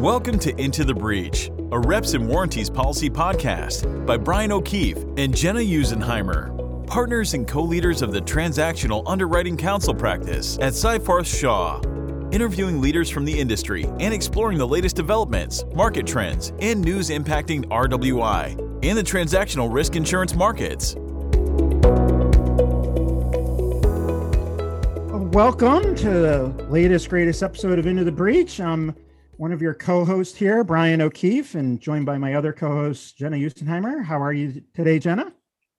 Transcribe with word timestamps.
Welcome 0.00 0.38
to 0.38 0.58
Into 0.58 0.82
the 0.82 0.94
Breach, 0.94 1.50
a 1.72 1.78
Reps 1.78 2.14
and 2.14 2.26
Warranties 2.26 2.70
policy 2.70 3.10
podcast 3.10 4.06
by 4.06 4.16
Brian 4.16 4.50
O'Keefe 4.50 4.96
and 5.18 5.36
Jenna 5.36 5.60
Usenheimer, 5.60 6.86
partners 6.86 7.34
and 7.34 7.46
co 7.46 7.60
leaders 7.60 8.00
of 8.00 8.10
the 8.10 8.22
Transactional 8.22 9.02
Underwriting 9.06 9.58
Counsel 9.58 9.94
practice 9.94 10.56
at 10.62 10.72
Seyfarth 10.72 11.26
Shaw. 11.26 11.82
Interviewing 12.30 12.80
leaders 12.80 13.10
from 13.10 13.26
the 13.26 13.38
industry 13.38 13.84
and 14.00 14.14
exploring 14.14 14.56
the 14.56 14.66
latest 14.66 14.96
developments, 14.96 15.66
market 15.74 16.06
trends, 16.06 16.54
and 16.60 16.80
news 16.80 17.10
impacting 17.10 17.66
RWI 17.66 18.52
and 18.82 18.96
the 18.96 19.02
transactional 19.02 19.70
risk 19.70 19.96
insurance 19.96 20.34
markets. 20.34 20.94
Welcome 25.34 25.94
to 25.96 26.08
the 26.08 26.66
latest, 26.70 27.10
greatest 27.10 27.42
episode 27.42 27.78
of 27.78 27.86
Into 27.86 28.04
the 28.04 28.10
Breach. 28.10 28.62
I'm 28.62 28.96
one 29.40 29.52
of 29.52 29.62
your 29.62 29.72
co-hosts 29.72 30.36
here, 30.36 30.62
Brian 30.62 31.00
O'Keefe, 31.00 31.54
and 31.54 31.80
joined 31.80 32.04
by 32.04 32.18
my 32.18 32.34
other 32.34 32.52
co-host, 32.52 33.16
Jenna 33.16 33.38
Usenheimer. 33.38 34.04
How 34.04 34.20
are 34.20 34.34
you 34.34 34.62
today, 34.74 34.98
Jenna? 34.98 35.32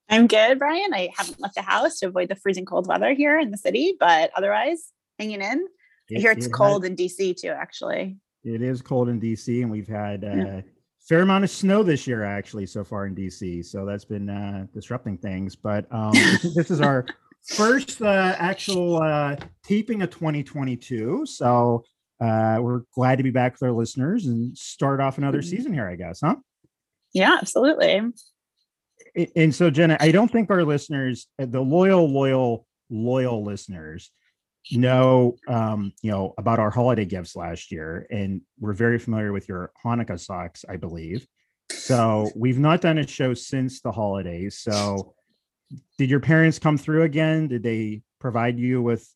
I'm 0.10 0.26
good, 0.26 0.58
Brian. 0.58 0.92
I 0.96 1.10
haven't 1.16 1.40
left 1.40 1.54
the 1.54 1.62
house 1.62 2.00
to 2.00 2.08
avoid 2.08 2.30
the 2.30 2.36
freezing 2.36 2.66
cold 2.66 2.88
weather 2.88 3.14
here 3.14 3.38
in 3.40 3.52
the 3.52 3.58
city, 3.58 3.94
but 4.00 4.32
otherwise 4.36 4.92
hanging 5.20 5.44
in. 5.44 5.68
It, 6.10 6.18
I 6.18 6.22
hear 6.22 6.32
it's 6.32 6.48
it 6.48 6.54
cold 6.54 6.86
had, 6.86 7.00
in 7.00 7.08
DC 7.08 7.40
too, 7.40 7.50
actually. 7.50 8.18
It 8.44 8.64
is 8.64 8.82
cold 8.82 9.10
in 9.10 9.22
DC, 9.22 9.62
and 9.62 9.70
we've 9.70 9.88
had 9.88 10.24
a 10.24 10.36
yeah. 10.36 10.62
fair 11.08 11.22
amount 11.22 11.44
of 11.44 11.52
snow 11.52 11.84
this 11.84 12.08
year, 12.08 12.24
actually, 12.24 12.66
so 12.66 12.84
far 12.84 13.05
in 13.05 13.14
DC. 13.14 13.64
So 13.64 13.86
that's 13.86 14.05
been 14.05 14.28
uh, 14.28 14.66
disrupting 14.74 15.20
things. 15.20 15.55
But 15.55 15.86
um, 15.91 16.14
this 16.55 16.72
is 16.72 16.82
our 16.82 17.05
first 17.48 18.02
uh, 18.02 18.35
actual 18.40 19.04
uh, 19.04 19.35
taping 19.63 20.02
of 20.02 20.10
2022. 20.10 21.28
So 21.28 21.84
uh, 22.22 22.60
we're 22.62 22.82
glad 22.94 23.18
to 23.18 23.24
be 23.24 23.32
back 23.32 23.54
with 23.54 23.64
our 23.64 23.72
listeners 23.72 24.27
and 24.27 24.55
start 24.55 25.02
off 25.02 25.18
another 25.18 25.40
mm-hmm. 25.40 25.50
season 25.50 25.74
here, 25.74 25.88
I 25.88 25.96
guess, 25.96 26.20
huh? 26.24 26.36
Yeah, 27.13 27.38
absolutely. 27.41 28.02
And 29.36 29.54
so, 29.54 29.70
Jenna, 29.70 29.98
I 30.00 30.12
don't 30.12 30.32
think 30.32 30.50
our 30.50 30.63
listeners, 30.63 31.28
uh, 31.41 31.48
the 31.48 31.62
loyal, 31.62 32.08
loyal, 32.08 32.68
loyal 32.90 33.44
listeners, 33.44 34.12
know 34.72 35.36
um, 35.48 35.91
you 36.04 36.12
know 36.12 36.36
about 36.38 36.60
our 36.60 36.70
holiday 36.70 37.04
gifts 37.05 37.36
last 37.36 37.72
year, 37.72 38.05
and 38.12 38.41
we're 38.60 38.74
very 38.74 39.00
familiar 39.00 39.34
with 39.34 39.50
your 39.50 39.72
Hanukkah 39.84 40.20
socks, 40.20 40.63
I 40.70 40.78
believe. 40.78 41.26
So 41.72 42.30
we've 42.35 42.60
not 42.60 42.82
done 42.82 43.00
a 43.00 43.08
show 43.08 43.34
since 43.34 43.82
the 43.82 43.91
holidays. 43.91 44.60
So, 44.60 45.16
did 45.98 46.10
your 46.10 46.20
parents 46.20 46.60
come 46.60 46.78
through 46.78 47.04
again? 47.04 47.48
Did 47.48 47.63
they 47.63 48.04
provide 48.20 48.60
you 48.60 48.82
with 48.82 49.10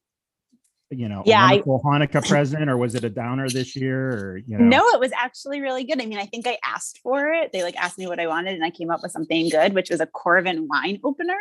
you 0.91 1.09
know, 1.09 1.23
yeah, 1.25 1.45
a 1.45 1.49
wonderful 1.49 1.81
I, 1.85 1.97
Hanukkah 1.97 2.27
present, 2.27 2.69
or 2.69 2.77
was 2.77 2.95
it 2.95 3.03
a 3.03 3.09
downer 3.09 3.49
this 3.49 3.75
year? 3.75 4.09
Or 4.09 4.37
you 4.37 4.57
know, 4.57 4.65
no, 4.65 4.89
it 4.89 4.99
was 4.99 5.11
actually 5.13 5.61
really 5.61 5.83
good. 5.83 6.01
I 6.01 6.05
mean, 6.05 6.19
I 6.19 6.25
think 6.25 6.47
I 6.47 6.57
asked 6.63 6.99
for 6.99 7.31
it. 7.31 7.51
They 7.51 7.63
like 7.63 7.75
asked 7.75 7.97
me 7.97 8.07
what 8.07 8.19
I 8.19 8.27
wanted, 8.27 8.53
and 8.53 8.63
I 8.63 8.69
came 8.69 8.91
up 8.91 9.01
with 9.01 9.11
something 9.11 9.49
good, 9.49 9.73
which 9.73 9.89
was 9.89 9.99
a 9.99 10.05
Coravin 10.05 10.67
wine 10.69 10.99
opener. 11.03 11.39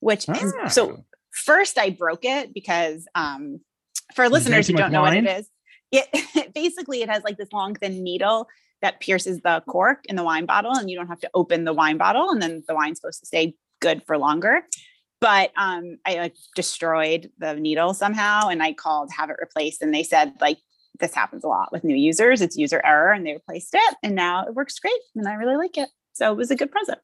Which 0.00 0.28
ah. 0.28 0.32
is, 0.66 0.74
so 0.74 1.04
first 1.30 1.78
I 1.78 1.90
broke 1.90 2.24
it 2.24 2.52
because 2.52 3.06
um, 3.14 3.60
for 4.14 4.28
listeners 4.28 4.66
who 4.66 4.74
don't 4.74 4.92
know 4.92 5.02
wine? 5.02 5.24
what 5.24 5.32
it 5.32 5.38
is, 5.38 5.48
it 5.90 6.54
basically 6.54 7.02
it 7.02 7.08
has 7.08 7.22
like 7.24 7.38
this 7.38 7.52
long 7.52 7.74
thin 7.74 8.02
needle 8.02 8.48
that 8.82 9.00
pierces 9.00 9.40
the 9.42 9.62
cork 9.68 10.00
in 10.06 10.16
the 10.16 10.24
wine 10.24 10.44
bottle, 10.44 10.72
and 10.72 10.90
you 10.90 10.96
don't 10.96 11.08
have 11.08 11.20
to 11.20 11.30
open 11.34 11.64
the 11.64 11.72
wine 11.72 11.96
bottle, 11.96 12.30
and 12.30 12.42
then 12.42 12.62
the 12.68 12.74
wine's 12.74 13.00
supposed 13.00 13.20
to 13.20 13.26
stay 13.26 13.54
good 13.80 14.02
for 14.06 14.18
longer 14.18 14.64
but 15.22 15.52
um, 15.56 15.98
I 16.04 16.16
like 16.16 16.36
destroyed 16.56 17.30
the 17.38 17.54
needle 17.54 17.94
somehow 17.94 18.48
and 18.48 18.60
I 18.60 18.72
called 18.72 19.10
have 19.16 19.30
it 19.30 19.36
replaced 19.40 19.80
and 19.80 19.94
they 19.94 20.02
said 20.02 20.34
like 20.40 20.58
this 20.98 21.14
happens 21.14 21.44
a 21.44 21.48
lot 21.48 21.70
with 21.70 21.84
new 21.84 21.94
users. 21.94 22.40
It's 22.42 22.56
user 22.56 22.82
error 22.84 23.12
and 23.12 23.24
they 23.24 23.32
replaced 23.32 23.72
it 23.72 23.96
and 24.02 24.16
now 24.16 24.44
it 24.44 24.54
works 24.54 24.80
great 24.80 25.00
and 25.14 25.26
I 25.26 25.34
really 25.34 25.56
like 25.56 25.78
it. 25.78 25.88
So 26.12 26.32
it 26.32 26.36
was 26.36 26.50
a 26.50 26.56
good 26.56 26.72
present. 26.72 26.98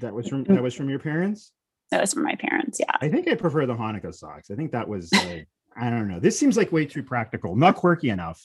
That 0.00 0.14
was 0.14 0.28
from 0.28 0.44
that 0.44 0.62
was 0.62 0.72
from 0.72 0.88
your 0.88 1.00
parents? 1.00 1.50
That 1.90 2.00
was 2.00 2.14
from 2.14 2.22
my 2.22 2.36
parents, 2.36 2.78
yeah. 2.78 2.96
I 3.00 3.08
think 3.08 3.26
I 3.26 3.34
prefer 3.34 3.66
the 3.66 3.74
Hanukkah 3.74 4.14
socks. 4.14 4.52
I 4.52 4.54
think 4.54 4.70
that 4.70 4.86
was 4.86 5.12
uh, 5.12 5.38
I 5.76 5.90
don't 5.90 6.06
know. 6.06 6.20
This 6.20 6.38
seems 6.38 6.56
like 6.56 6.70
way 6.70 6.86
too 6.86 7.02
practical, 7.02 7.56
not 7.56 7.74
quirky 7.74 8.10
enough. 8.10 8.40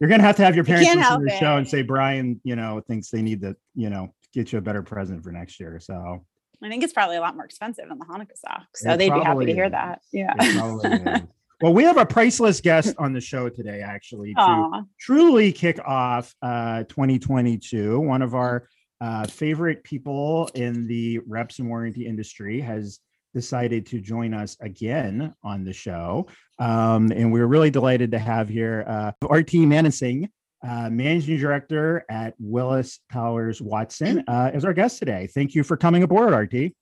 You're 0.00 0.10
gonna 0.10 0.22
have 0.22 0.36
to 0.36 0.44
have 0.44 0.54
your 0.54 0.64
parents 0.66 0.94
listen 0.94 1.18
to 1.18 1.24
the 1.24 1.38
show 1.38 1.56
and 1.56 1.66
say 1.66 1.80
Brian, 1.80 2.42
you 2.44 2.56
know, 2.56 2.82
thinks 2.86 3.08
they 3.08 3.22
need 3.22 3.40
to, 3.40 3.56
you 3.74 3.88
know, 3.88 4.12
get 4.34 4.52
you 4.52 4.58
a 4.58 4.62
better 4.62 4.82
present 4.82 5.24
for 5.24 5.32
next 5.32 5.58
year. 5.58 5.80
So 5.80 6.26
I 6.64 6.68
think 6.68 6.84
it's 6.84 6.92
probably 6.92 7.16
a 7.16 7.20
lot 7.20 7.34
more 7.34 7.44
expensive 7.44 7.88
than 7.88 7.98
the 7.98 8.04
Hanukkah 8.04 8.36
socks. 8.36 8.82
So 8.82 8.92
it 8.92 8.98
they'd 8.98 9.10
be 9.10 9.20
happy 9.20 9.46
to 9.46 9.52
hear 9.52 9.64
is. 9.66 9.72
that. 9.72 10.00
Yeah. 10.12 11.20
well, 11.60 11.72
we 11.72 11.84
have 11.84 11.98
a 11.98 12.06
priceless 12.06 12.60
guest 12.60 12.94
on 12.98 13.12
the 13.12 13.20
show 13.20 13.48
today, 13.48 13.80
actually, 13.80 14.34
to 14.34 14.40
Aww. 14.40 14.86
truly 14.98 15.52
kick 15.52 15.80
off 15.84 16.34
uh, 16.42 16.84
2022. 16.84 17.98
One 18.00 18.22
of 18.22 18.34
our 18.34 18.68
uh, 19.00 19.26
favorite 19.26 19.82
people 19.82 20.48
in 20.54 20.86
the 20.86 21.18
reps 21.26 21.58
and 21.58 21.68
warranty 21.68 22.06
industry 22.06 22.60
has 22.60 23.00
decided 23.34 23.86
to 23.86 24.00
join 24.00 24.34
us 24.34 24.56
again 24.60 25.34
on 25.42 25.64
the 25.64 25.72
show. 25.72 26.28
Um, 26.58 27.10
and 27.10 27.32
we're 27.32 27.46
really 27.46 27.70
delighted 27.70 28.12
to 28.12 28.18
have 28.18 28.48
here 28.48 28.84
uh, 28.86 29.12
RT 29.28 29.52
Manasingh 29.52 30.28
uh, 30.66 30.90
managing 30.90 31.38
director 31.38 32.04
at 32.10 32.34
Willis 32.38 33.00
Towers 33.12 33.60
Watson, 33.60 34.24
uh, 34.28 34.50
is 34.54 34.64
our 34.64 34.72
guest 34.72 34.98
today. 34.98 35.28
Thank 35.34 35.54
you 35.54 35.62
for 35.62 35.76
coming 35.76 36.02
aboard, 36.02 36.32
RT. 36.32 36.72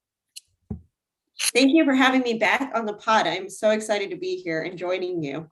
Thank 1.55 1.75
you 1.75 1.85
for 1.85 1.95
having 1.95 2.21
me 2.21 2.35
back 2.35 2.73
on 2.75 2.85
the 2.85 2.93
pod. 2.95 3.27
I'm 3.27 3.49
so 3.49 3.71
excited 3.71 4.11
to 4.11 4.17
be 4.17 4.37
here 4.37 4.63
and 4.63 4.77
joining 4.77 5.23
you. 5.23 5.49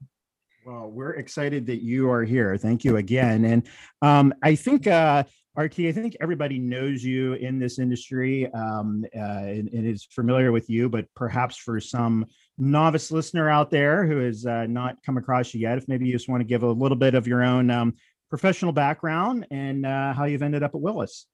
Well, 0.66 0.90
we're 0.90 1.14
excited 1.14 1.66
that 1.66 1.82
you 1.82 2.10
are 2.10 2.24
here. 2.24 2.58
Thank 2.58 2.84
you 2.84 2.98
again. 2.98 3.46
And 3.46 3.66
um, 4.02 4.34
I 4.42 4.54
think, 4.54 4.86
uh, 4.86 5.24
RT, 5.56 5.80
I 5.80 5.92
think 5.92 6.16
everybody 6.20 6.58
knows 6.58 7.02
you 7.02 7.32
in 7.32 7.58
this 7.58 7.78
industry 7.78 8.52
um, 8.52 9.04
uh, 9.16 9.18
and, 9.18 9.68
and, 9.72 9.86
is 9.86 10.04
familiar 10.04 10.52
with 10.52 10.70
you, 10.70 10.88
but 10.88 11.06
perhaps 11.16 11.56
for 11.56 11.80
some 11.80 12.26
novice 12.58 13.10
listener 13.10 13.48
out 13.48 13.70
there 13.70 14.06
who 14.06 14.18
has 14.18 14.46
uh, 14.46 14.66
not 14.66 15.02
come 15.04 15.16
across 15.16 15.52
you 15.54 15.60
yet, 15.60 15.78
if 15.78 15.88
maybe 15.88 16.06
you 16.06 16.12
just 16.12 16.28
want 16.28 16.42
to 16.42 16.46
give 16.46 16.62
a 16.62 16.70
little 16.70 16.96
bit 16.96 17.14
of 17.14 17.26
your 17.26 17.42
own 17.42 17.70
um, 17.70 17.94
professional 18.28 18.72
background 18.72 19.46
and 19.50 19.86
uh, 19.86 20.12
how 20.12 20.24
you've 20.24 20.42
ended 20.42 20.62
up 20.62 20.74
at 20.74 20.80
Willis. 20.80 21.26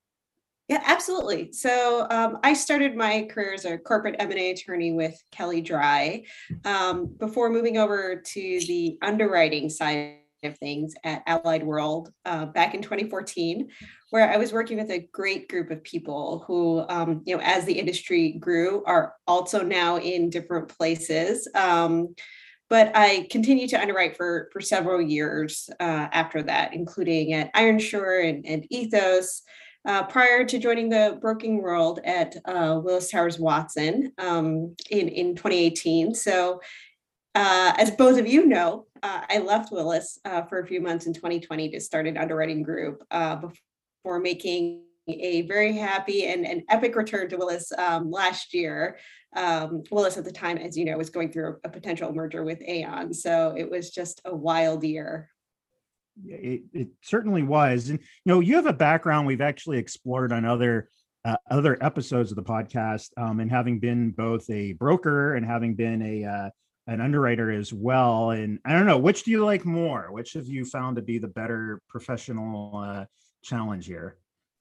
Yeah, 0.69 0.82
absolutely. 0.87 1.53
So 1.53 2.06
um, 2.10 2.38
I 2.43 2.55
started 2.55 2.97
my 2.97 3.28
career 3.31 3.53
as 3.53 3.66
a 3.66 3.77
corporate 3.77 4.16
M&A 4.19 4.50
attorney 4.50 4.93
with 4.93 5.15
Kelley 5.31 5.62
Drye 5.62 6.25
um, 6.65 7.15
before 7.19 7.50
moving 7.50 7.77
over 7.77 8.22
to 8.25 8.60
the 8.66 8.97
underwriting 9.03 9.69
side 9.69 10.21
of 10.43 10.56
things 10.59 10.94
at 11.05 11.22
Allied 11.27 11.62
World 11.62 12.10
uh, 12.25 12.47
back 12.47 12.75
in 12.75 12.81
2014, 12.81 13.69
where 14.11 14.31
I 14.31 14.37
was 14.38 14.53
working 14.53 14.78
with 14.78 14.91
a 14.91 15.06
great 15.12 15.49
group 15.49 15.71
of 15.71 15.82
people 15.84 16.44
who, 16.47 16.84
um, 16.88 17.22
you 17.26 17.37
know, 17.37 17.43
as 17.44 17.65
the 17.65 17.78
industry 17.78 18.32
grew, 18.32 18.82
are 18.87 19.15
also 19.26 19.62
now 19.62 19.99
in 19.99 20.31
different 20.31 20.69
places. 20.69 21.49
Um, 21.55 22.15
but 22.70 22.92
I 22.94 23.26
continued 23.30 23.70
to 23.70 23.80
underwrite 23.80 24.16
for, 24.16 24.48
for 24.52 24.60
several 24.60 25.00
years 25.00 25.69
uh, 25.80 26.08
after 26.12 26.42
that, 26.44 26.75
including 26.75 27.34
at 27.34 27.50
Ironshore 27.54 28.20
and, 28.20 28.47
and 28.47 28.66
Ethos, 28.70 29.42
uh, 29.86 30.02
prior 30.04 30.44
to 30.44 30.58
joining 30.58 30.88
the 30.88 31.19
broking 31.20 31.60
world 31.60 32.00
at 32.04 32.36
uh, 32.47 32.80
Willis 32.82 33.10
Towers 33.10 33.38
Watson 33.38 34.12
um, 34.19 34.75
in, 34.91 35.08
in 35.08 35.34
2018. 35.34 36.14
So, 36.14 36.60
uh, 37.34 37.75
as 37.76 37.91
both 37.91 38.19
of 38.19 38.26
you 38.26 38.47
know, 38.47 38.86
uh, 39.02 39.22
I 39.28 39.38
left 39.38 39.72
Willis 39.72 40.19
uh, 40.25 40.42
for 40.42 40.60
a 40.60 40.66
few 40.66 40.81
months 40.81 41.06
in 41.06 41.12
2020 41.12 41.69
to 41.70 41.81
start 41.81 42.06
an 42.06 42.16
underwriting 42.16 42.62
group 42.62 43.02
before 43.10 44.20
making 44.20 44.84
a 45.08 45.42
very 45.42 45.72
happy 45.72 46.26
and 46.26 46.46
an 46.46 46.62
epic 46.70 46.96
return 46.96 47.28
to 47.28 47.36
Willis 47.36 47.72
um, 47.76 48.10
last 48.10 48.55
year 48.55 48.96
um, 49.34 49.82
Willis 49.90 50.16
at 50.16 50.25
the 50.25 50.32
time, 50.32 50.58
as 50.58 50.76
you 50.76 50.84
know, 50.84 50.96
was 50.96 51.10
going 51.10 51.31
through 51.31 51.58
a, 51.64 51.69
potential 51.69 52.12
merger 52.12 52.44
with 52.44 52.62
Aon. 52.62 53.12
So 53.12 53.54
it 53.56 53.70
was 53.70 53.90
just 53.90 54.20
a 54.25 54.34
wild 54.34 54.84
year. 54.84 55.28
It, 56.25 56.62
it 56.72 56.88
certainly 57.02 57.42
was. 57.42 57.90
And, 57.90 57.98
you 57.98 58.32
know, 58.32 58.40
you 58.40 58.54
have 58.56 58.66
a 58.66 58.72
background 58.72 59.26
we've 59.26 59.40
actually 59.40 59.78
explored 59.78 60.32
on 60.32 60.44
other 60.44 60.88
uh, 61.25 61.36
other 61.50 61.82
episodes 61.82 62.31
of 62.31 62.36
the 62.36 62.42
podcast 62.42 63.10
um, 63.16 63.40
and 63.40 63.50
having 63.50 63.78
been 63.78 64.10
both 64.10 64.48
a 64.50 64.75
broker 64.75 65.34
and 65.34 65.46
having 65.46 65.75
been 65.75 66.02
a 66.02 66.25
uh, 66.25 66.50
an 66.87 67.00
underwriter 67.00 67.50
as 67.50 67.72
well 67.72 68.32
and 68.32 68.58
i 68.66 68.72
don't 68.75 68.84
know 68.84 68.98
which 68.98 69.22
do 69.22 69.30
you 69.30 69.42
like 69.42 69.64
more 69.64 70.12
which 70.12 70.34
have 70.34 70.46
you 70.46 70.66
found 70.66 70.96
to 70.96 71.02
be 71.02 71.16
the 71.16 71.28
better 71.28 71.80
professional 71.88 72.76
uh, 72.76 73.04
challenge 73.42 73.87
here 73.87 74.19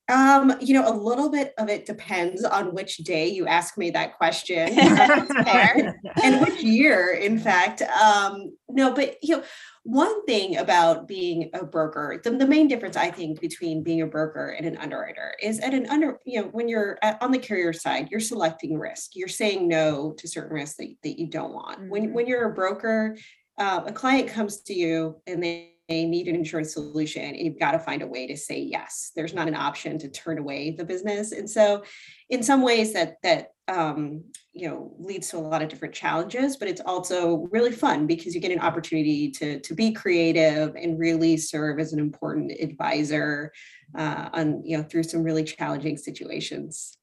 um, 0.10 0.54
you 0.60 0.74
know, 0.74 0.88
a 0.88 0.92
little 0.94 1.30
bit 1.30 1.54
of 1.58 1.70
it 1.70 1.86
depends 1.86 2.44
on 2.44 2.74
which 2.74 2.98
day 2.98 3.30
you 3.30 3.48
ask 3.48 3.78
me 3.78 3.90
that 3.92 4.18
question 4.18 4.78
and 6.24 6.42
which 6.42 6.62
year, 6.62 7.12
in 7.12 7.40
fact. 7.40 7.82
Um, 7.82 8.58
no, 8.70 8.94
but 8.94 9.16
you 9.24 9.38
know, 9.38 9.44
one 9.84 10.26
thing 10.26 10.58
about 10.58 11.08
being 11.08 11.50
a 11.54 11.64
broker, 11.64 12.20
the, 12.22 12.32
the 12.32 12.48
main 12.48 12.68
difference 12.68 12.98
I 12.98 13.12
think 13.12 13.40
between 13.40 13.82
being 13.82 14.02
a 14.02 14.08
broker 14.08 14.50
and 14.50 14.66
an 14.66 14.78
underwriter 14.78 15.36
is 15.42 15.60
at 15.60 15.74
an 15.74 15.88
under, 15.90 16.20
you 16.26 16.42
know, 16.42 16.48
when 16.50 16.68
you're 16.68 16.98
at, 17.02 17.22
on 17.22 17.32
the 17.32 17.40
carrier 17.40 17.72
side, 17.72 18.10
you're 18.12 18.20
selecting 18.20 18.78
risk. 18.78 19.12
You're 19.16 19.30
saying 19.30 19.70
no 19.70 20.14
to 20.18 20.28
certain 20.28 20.54
risks 20.54 20.78
that, 20.78 20.96
that 21.04 21.20
you 21.20 21.28
don't 21.28 21.54
want. 21.54 21.80
Mm-hmm. 21.80 21.90
When 21.90 22.14
when 22.14 22.28
you're 22.28 22.52
a 22.52 22.54
broker, 22.54 23.16
uh, 23.58 23.84
a 23.86 23.92
client 23.94 24.28
comes 24.28 24.62
to 24.62 24.74
you 24.74 25.22
and 25.28 25.42
they 25.42 25.73
need 25.94 26.28
an 26.28 26.36
insurance 26.36 26.74
solution 26.74 27.24
and 27.24 27.38
you've 27.38 27.60
got 27.60 27.72
to 27.72 27.80
find 27.80 28.02
a 28.02 28.08
way 28.08 28.28
to 28.28 28.36
say 28.36 28.60
yes. 28.60 29.12
There's 29.16 29.34
not 29.34 29.48
an 29.48 29.56
option 29.56 29.98
to 30.00 30.10
turn 30.10 30.38
away 30.38 30.72
the 30.72 30.84
business. 30.84 31.32
And 31.32 31.50
so 31.50 31.84
in 32.30 32.42
some 32.44 32.62
ways 32.62 32.94
that 32.94 33.18
that 33.24 33.50
um, 33.68 34.24
you 34.52 34.68
know 34.68 34.94
leads 35.00 35.30
to 35.30 35.38
a 35.38 35.40
lot 35.40 35.62
of 35.62 35.70
different 35.70 35.94
challenges 35.94 36.58
but 36.58 36.68
it's 36.68 36.82
also 36.86 37.48
really 37.50 37.72
fun 37.72 38.08
because 38.08 38.36
you 38.36 38.42
get 38.42 38.52
an 38.52 38.60
opportunity 38.60 39.32
to 39.32 39.60
to 39.62 39.74
be 39.74 39.94
creative 39.94 40.76
and 40.76 41.00
really 41.00 41.38
serve 41.38 41.80
as 41.80 41.94
an 41.94 42.00
important 42.00 42.52
advisor 42.60 43.54
uh, 43.98 44.30
on 44.34 44.62
you 44.66 44.76
know 44.76 44.84
through 44.84 45.04
some 45.04 45.24
really 45.24 45.44
challenging 45.44 45.96
situations. 45.96 46.98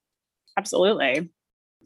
Absolutely. 0.58 1.31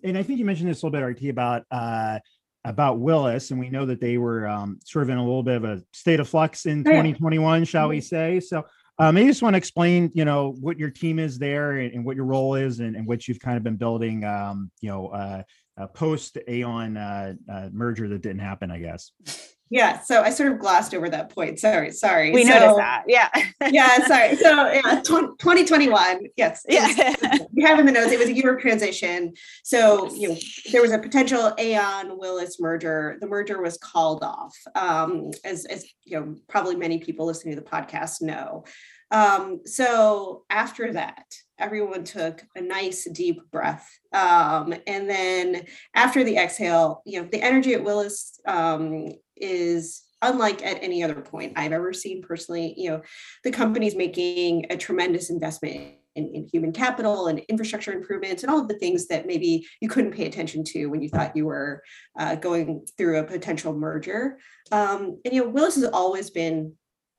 And 0.02 0.18
i 0.18 0.22
think 0.22 0.38
you 0.38 0.44
mentioned 0.44 0.68
this 0.68 0.82
a 0.82 0.86
little 0.86 0.98
bit 0.98 1.24
rt 1.24 1.30
about 1.30 1.64
uh 1.70 2.18
about 2.64 2.98
Willis, 2.98 3.50
and 3.50 3.60
we 3.60 3.68
know 3.68 3.86
that 3.86 4.00
they 4.00 4.18
were 4.18 4.46
um, 4.46 4.78
sort 4.84 5.02
of 5.02 5.10
in 5.10 5.18
a 5.18 5.22
little 5.22 5.42
bit 5.42 5.56
of 5.56 5.64
a 5.64 5.82
state 5.92 6.20
of 6.20 6.28
flux 6.28 6.66
in 6.66 6.82
2021, 6.84 7.64
shall 7.64 7.88
we 7.88 7.98
mm-hmm. 7.98 8.02
say? 8.02 8.40
So, 8.40 8.64
um, 8.98 9.16
I 9.16 9.24
just 9.24 9.42
want 9.42 9.54
to 9.54 9.58
explain, 9.58 10.10
you 10.14 10.24
know, 10.24 10.54
what 10.60 10.78
your 10.78 10.90
team 10.90 11.18
is 11.18 11.38
there 11.38 11.72
and, 11.72 11.92
and 11.92 12.04
what 12.04 12.16
your 12.16 12.26
role 12.26 12.54
is, 12.54 12.80
and, 12.80 12.94
and, 12.94 13.06
what 13.06 13.26
you've 13.26 13.40
kind 13.40 13.56
of 13.56 13.64
been 13.64 13.76
building, 13.76 14.24
um, 14.24 14.70
you 14.80 14.88
know, 14.88 15.08
uh, 15.08 15.42
uh, 15.76 15.86
post 15.88 16.38
Aon 16.46 16.96
uh, 16.96 17.34
uh, 17.52 17.68
merger 17.72 18.08
that 18.08 18.22
didn't 18.22 18.38
happen, 18.38 18.70
I 18.70 18.78
guess. 18.78 19.10
Yeah, 19.70 20.00
so 20.00 20.22
I 20.22 20.30
sort 20.30 20.52
of 20.52 20.58
glossed 20.58 20.94
over 20.94 21.08
that 21.08 21.30
point. 21.30 21.58
Sorry, 21.58 21.90
sorry. 21.90 22.32
We 22.32 22.44
so, 22.44 22.50
noticed 22.50 22.76
that. 22.76 23.04
Yeah. 23.08 23.28
yeah, 23.70 24.06
sorry. 24.06 24.36
So 24.36 24.70
yeah, 24.70 25.00
2021. 25.02 26.26
Yes. 26.36 26.64
Yeah. 26.68 27.14
we 27.52 27.62
have 27.62 27.78
in 27.78 27.86
the 27.86 27.92
notes, 27.92 28.12
it 28.12 28.18
was 28.18 28.28
a 28.28 28.34
year 28.34 28.54
of 28.54 28.60
transition. 28.60 29.32
So, 29.62 30.12
you 30.14 30.28
know, 30.28 30.36
there 30.70 30.82
was 30.82 30.92
a 30.92 30.98
potential 30.98 31.54
Aon 31.58 32.18
Willis 32.18 32.60
merger. 32.60 33.16
The 33.20 33.26
merger 33.26 33.60
was 33.60 33.78
called 33.78 34.22
off. 34.22 34.56
Um, 34.74 35.30
as, 35.44 35.64
as 35.64 35.86
you 36.04 36.20
know, 36.20 36.36
probably 36.48 36.76
many 36.76 36.98
people 36.98 37.26
listening 37.26 37.56
to 37.56 37.60
the 37.60 37.68
podcast 37.68 38.22
know. 38.22 38.64
Um, 39.10 39.62
so 39.64 40.44
after 40.50 40.92
that, 40.92 41.24
everyone 41.58 42.04
took 42.04 42.42
a 42.56 42.60
nice 42.60 43.08
deep 43.12 43.40
breath. 43.50 43.88
Um, 44.12 44.74
and 44.86 45.08
then 45.08 45.64
after 45.94 46.24
the 46.24 46.36
exhale, 46.36 47.02
you 47.04 47.22
know, 47.22 47.28
the 47.30 47.42
energy 47.42 47.74
at 47.74 47.84
Willis 47.84 48.40
um, 48.46 49.12
is 49.36 50.02
unlike 50.22 50.64
at 50.64 50.82
any 50.82 51.02
other 51.02 51.20
point 51.20 51.52
I've 51.56 51.72
ever 51.72 51.92
seen 51.92 52.22
personally. 52.22 52.74
You 52.76 52.90
know, 52.90 53.02
the 53.44 53.50
company's 53.50 53.94
making 53.94 54.66
a 54.70 54.76
tremendous 54.76 55.30
investment 55.30 55.94
in, 56.14 56.34
in, 56.34 56.48
human 56.52 56.72
capital 56.72 57.26
and 57.26 57.40
infrastructure 57.48 57.92
improvements 57.92 58.42
and 58.42 58.50
all 58.50 58.60
of 58.60 58.68
the 58.68 58.78
things 58.78 59.08
that 59.08 59.26
maybe 59.26 59.66
you 59.80 59.88
couldn't 59.88 60.12
pay 60.12 60.26
attention 60.26 60.62
to 60.62 60.86
when 60.86 61.02
you 61.02 61.08
thought 61.08 61.36
you 61.36 61.44
were 61.44 61.82
uh, 62.18 62.36
going 62.36 62.86
through 62.96 63.18
a 63.18 63.24
potential 63.24 63.72
merger. 63.72 64.38
Um, 64.70 65.20
and 65.24 65.34
you 65.34 65.42
know, 65.42 65.48
Willis 65.48 65.74
has 65.74 65.84
always 65.84 66.30
been 66.30 66.74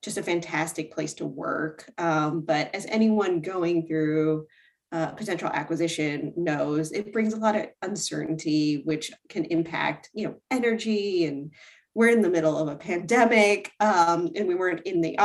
just 0.06 0.18
a 0.18 0.24
fantastic 0.24 0.94
place 0.94 1.16
to 1.16 1.26
work. 1.26 1.92
Um, 1.98 2.42
but 2.42 2.74
as 2.74 2.86
anyone 2.86 3.42
going 3.42 3.88
through 3.88 4.46
uh, 4.92 5.08
potential 5.08 5.50
acquisition 5.52 6.32
knows, 6.38 6.92
it 6.92 7.12
brings 7.12 7.34
a 7.34 7.38
lot 7.38 7.56
of 7.56 7.66
uncertainty, 7.82 8.84
which 8.86 9.12
can 9.28 9.46
impact, 9.46 10.10
you 10.14 10.28
know, 10.28 10.36
energy. 10.52 11.26
And 11.26 11.52
we're 11.96 12.10
in 12.10 12.22
the 12.22 12.30
middle 12.30 12.58
of 12.58 12.68
a 12.68 12.76
pandemic, 12.76 13.72
um, 13.80 14.30
and 14.36 14.48
we 14.48 14.56
weren't 14.56 14.86
in 14.86 15.02
the 15.02 15.18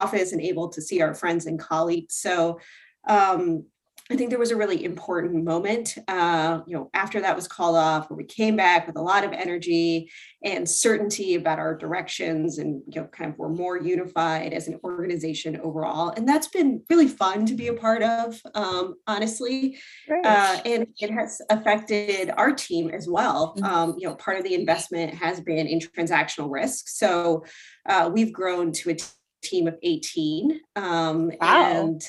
office 0.00 0.32
and 0.32 0.40
able 0.40 0.70
to 0.70 0.80
see 0.80 1.02
our 1.02 1.14
friends 1.14 1.46
and 1.46 1.60
colleagues. 1.60 2.14
So 2.16 2.60
um, 3.06 3.66
I 4.10 4.16
think 4.16 4.28
there 4.28 4.38
was 4.38 4.50
a 4.50 4.56
really 4.56 4.84
important 4.84 5.44
moment, 5.44 5.96
uh, 6.08 6.60
you 6.66 6.76
know, 6.76 6.90
after 6.92 7.22
that 7.22 7.34
was 7.34 7.48
called 7.48 7.74
off, 7.74 8.10
where 8.10 8.18
we 8.18 8.24
came 8.24 8.54
back 8.54 8.86
with 8.86 8.96
a 8.96 9.02
lot 9.02 9.24
of 9.24 9.32
energy 9.32 10.10
and 10.44 10.68
certainty 10.68 11.36
about 11.36 11.58
our 11.58 11.74
directions, 11.74 12.58
and 12.58 12.82
you 12.86 13.00
know, 13.00 13.06
kind 13.06 13.30
of 13.30 13.38
were 13.38 13.48
more 13.48 13.78
unified 13.78 14.52
as 14.52 14.68
an 14.68 14.78
organization 14.84 15.58
overall. 15.62 16.10
And 16.10 16.28
that's 16.28 16.48
been 16.48 16.82
really 16.90 17.08
fun 17.08 17.46
to 17.46 17.54
be 17.54 17.68
a 17.68 17.72
part 17.72 18.02
of, 18.02 18.38
um, 18.54 18.96
honestly. 19.06 19.78
Uh, 20.22 20.58
and 20.66 20.86
it 21.00 21.10
has 21.10 21.40
affected 21.48 22.30
our 22.36 22.52
team 22.52 22.90
as 22.90 23.08
well. 23.08 23.54
Mm-hmm. 23.56 23.64
Um, 23.64 23.94
you 23.96 24.06
know, 24.06 24.16
part 24.16 24.36
of 24.36 24.44
the 24.44 24.54
investment 24.54 25.14
has 25.14 25.40
been 25.40 25.66
in 25.66 25.78
transactional 25.78 26.50
risk, 26.50 26.88
so 26.88 27.44
uh, 27.88 28.10
we've 28.12 28.34
grown 28.34 28.70
to 28.72 28.90
a 28.90 28.96
team 29.42 29.66
of 29.66 29.76
18 29.82 30.60
um, 30.76 31.30
wow. 31.40 31.64
and 31.64 32.02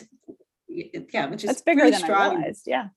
yeah, 1.12 1.28
which 1.28 1.44
is 1.44 1.50
that's 1.50 1.62
bigger 1.62 1.90
than 1.90 2.00
strong. 2.00 2.32
I 2.32 2.36
realized. 2.36 2.64
Yeah. 2.66 2.88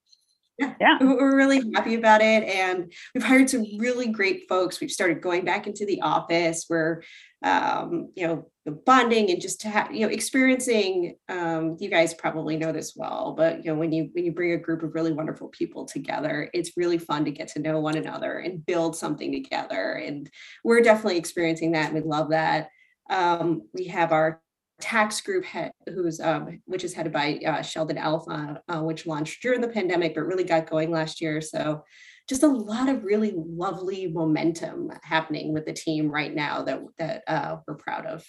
Yeah. 0.58 0.74
yeah. 0.80 0.98
We're 1.00 1.36
really 1.36 1.62
happy 1.74 1.94
about 1.94 2.20
it. 2.20 2.42
And 2.42 2.92
we've 3.14 3.22
hired 3.22 3.48
some 3.48 3.64
really 3.78 4.08
great 4.08 4.48
folks. 4.48 4.80
We've 4.80 4.90
started 4.90 5.22
going 5.22 5.44
back 5.44 5.68
into 5.68 5.86
the 5.86 6.00
office 6.00 6.64
where, 6.66 7.04
um, 7.44 8.10
you 8.16 8.26
know, 8.26 8.50
the 8.64 8.72
bonding 8.72 9.30
and 9.30 9.40
just 9.40 9.60
to 9.60 9.68
have, 9.68 9.94
you 9.94 10.00
know, 10.00 10.12
experiencing, 10.12 11.14
um, 11.28 11.76
you 11.78 11.88
guys 11.88 12.12
probably 12.12 12.56
know 12.56 12.72
this 12.72 12.94
well, 12.96 13.34
but, 13.36 13.64
you 13.64 13.70
know, 13.70 13.78
when 13.78 13.92
you, 13.92 14.10
when 14.12 14.24
you 14.24 14.32
bring 14.32 14.50
a 14.50 14.58
group 14.58 14.82
of 14.82 14.96
really 14.96 15.12
wonderful 15.12 15.46
people 15.46 15.84
together, 15.84 16.50
it's 16.52 16.76
really 16.76 16.98
fun 16.98 17.24
to 17.26 17.30
get 17.30 17.46
to 17.48 17.60
know 17.60 17.78
one 17.78 17.96
another 17.96 18.38
and 18.38 18.66
build 18.66 18.96
something 18.96 19.30
together. 19.30 19.92
And 19.92 20.28
we're 20.64 20.82
definitely 20.82 21.18
experiencing 21.18 21.72
that. 21.72 21.92
And 21.92 22.02
we 22.02 22.08
love 22.08 22.30
that. 22.30 22.70
Um, 23.08 23.62
we 23.72 23.84
have 23.84 24.10
our 24.10 24.42
tax 24.80 25.20
group 25.20 25.44
head, 25.44 25.72
who's 25.86 26.20
um, 26.20 26.60
which 26.66 26.84
is 26.84 26.94
headed 26.94 27.12
by 27.12 27.40
uh, 27.46 27.62
Sheldon 27.62 27.98
Alpha, 27.98 28.62
uh, 28.68 28.80
which 28.80 29.06
launched 29.06 29.42
during 29.42 29.60
the 29.60 29.68
pandemic, 29.68 30.14
but 30.14 30.22
really 30.22 30.44
got 30.44 30.70
going 30.70 30.90
last 30.90 31.20
year. 31.20 31.40
So 31.40 31.82
just 32.28 32.42
a 32.42 32.48
lot 32.48 32.88
of 32.88 33.04
really 33.04 33.32
lovely 33.36 34.06
momentum 34.06 34.90
happening 35.02 35.52
with 35.52 35.64
the 35.66 35.72
team 35.72 36.10
right 36.10 36.34
now 36.34 36.62
that 36.62 36.80
that 36.98 37.22
uh, 37.26 37.56
we're 37.66 37.76
proud 37.76 38.06
of. 38.06 38.24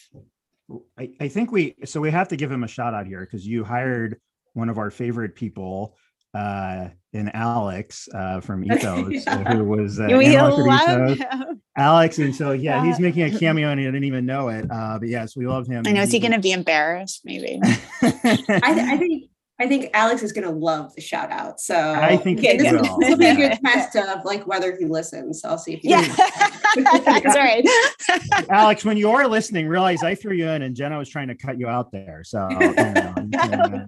I, 0.98 1.10
I 1.20 1.28
think 1.28 1.52
we 1.52 1.76
so 1.86 2.00
we 2.00 2.12
have 2.12 2.28
to 2.30 2.36
give 2.36 2.52
him 2.52 2.64
a 2.64 2.68
shout 2.68 2.94
out 2.94 3.08
here 3.08 3.22
because 3.22 3.46
you 3.46 3.64
hired 3.64 4.20
one 4.54 4.70
of 4.70 4.78
our 4.78 4.92
favorite 4.92 5.36
people 5.36 5.96
uh 6.34 6.90
in 7.14 7.30
Alex 7.30 8.08
uh 8.14 8.40
from 8.40 8.64
Ethos 8.72 9.26
yeah. 9.26 9.54
who 9.54 9.64
was 9.64 10.00
uh, 10.00 10.08
we 10.10 10.38
love 10.38 11.18
him. 11.18 11.62
Alex 11.76 12.20
and 12.20 12.36
so 12.36 12.52
yeah, 12.52 12.84
yeah, 12.84 12.86
he's 12.86 13.00
making 13.00 13.24
a 13.24 13.40
cameo 13.40 13.70
and 13.70 13.80
he 13.80 13.86
didn't 13.86 14.04
even 14.04 14.26
know 14.26 14.50
it 14.50 14.66
uh 14.70 15.00
but 15.00 15.08
yes 15.10 15.36
we 15.36 15.48
love 15.48 15.66
him 15.66 15.84
I 15.88 15.92
know 15.92 16.02
is 16.02 16.12
he, 16.12 16.20
he 16.20 16.22
gonna 16.22 16.40
be 16.40 16.52
embarrassed 16.52 17.22
maybe 17.26 17.60
I, 17.64 18.10
th- 18.12 18.52
I 18.62 18.98
think 18.98 19.29
I 19.62 19.68
think 19.68 19.90
Alex 19.94 20.24
is 20.24 20.32
going 20.32 20.46
to 20.46 20.54
love 20.54 20.96
the 20.96 21.02
shout 21.02 21.32
out. 21.32 21.60
So 21.60 21.76
I 21.76 22.16
think 22.16 22.42
yeah, 22.42 22.56
this, 22.56 22.72
will 22.72 23.18
be 23.18 23.26
a 23.26 23.36
good 23.36 23.60
test 23.66 23.94
of 23.98 24.24
like 24.24 24.48
whether 24.48 24.78
he 24.78 24.86
listens. 24.86 25.42
So 25.42 25.50
I'll 25.50 25.58
see 25.58 25.74
if 25.74 25.82
he. 25.82 25.90
Yeah, 25.90 26.02
that's 27.04 27.36
right. 27.36 27.66
Alex, 28.50 28.86
when 28.86 28.96
you 28.96 29.12
are 29.12 29.28
listening, 29.28 29.68
realize 29.68 30.02
I 30.02 30.16
threw 30.16 30.34
you 30.34 30.48
in, 30.48 30.62
and 30.62 30.76
Jenna 30.76 30.98
was 30.98 31.10
trying 31.10 31.28
to 31.28 31.36
cut 31.36 31.60
you 31.60 31.68
out 31.68 31.92
there. 31.92 32.24
So 32.24 32.48
you 32.50 32.74
know, 32.74 33.86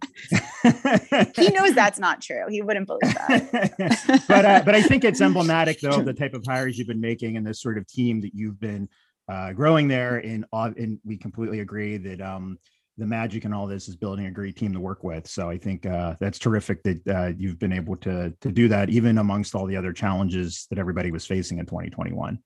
he 1.37 1.47
knows 1.51 1.73
that's 1.73 1.99
not 1.99 2.21
true. 2.21 2.43
He 2.49 2.61
wouldn't 2.61 2.87
believe 2.87 3.13
that. 3.13 4.23
but 4.27 4.45
uh, 4.45 4.63
but 4.65 4.75
I 4.75 4.81
think 4.81 5.05
it's 5.05 5.21
emblematic 5.21 5.79
though 5.79 5.99
of 5.99 6.05
the 6.05 6.13
type 6.13 6.33
of 6.33 6.43
hires 6.45 6.77
you've 6.77 6.87
been 6.87 6.99
making 6.99 7.37
and 7.37 7.47
this 7.47 7.61
sort 7.61 7.77
of 7.77 7.87
team 7.87 8.19
that 8.21 8.35
you've 8.35 8.59
been 8.59 8.89
uh, 9.29 9.53
growing 9.53 9.87
there. 9.87 10.17
And 10.17 10.43
and 10.51 10.99
we 11.05 11.15
completely 11.15 11.61
agree 11.61 11.95
that 11.95 12.19
um 12.19 12.57
the 13.01 13.07
magic 13.07 13.45
and 13.45 13.53
all 13.53 13.65
this 13.65 13.89
is 13.89 13.95
building 13.95 14.27
a 14.27 14.31
great 14.31 14.55
team 14.55 14.71
to 14.71 14.79
work 14.79 15.03
with. 15.03 15.27
So 15.27 15.49
I 15.49 15.57
think 15.57 15.87
uh, 15.87 16.15
that's 16.19 16.37
terrific 16.37 16.83
that 16.83 17.07
uh, 17.07 17.31
you've 17.35 17.57
been 17.57 17.73
able 17.73 17.97
to 17.97 18.31
to 18.39 18.51
do 18.51 18.67
that, 18.67 18.91
even 18.91 19.17
amongst 19.17 19.55
all 19.55 19.65
the 19.65 19.75
other 19.75 19.91
challenges 19.91 20.67
that 20.69 20.77
everybody 20.77 21.09
was 21.09 21.25
facing 21.25 21.57
in 21.57 21.65
2021. 21.65 22.37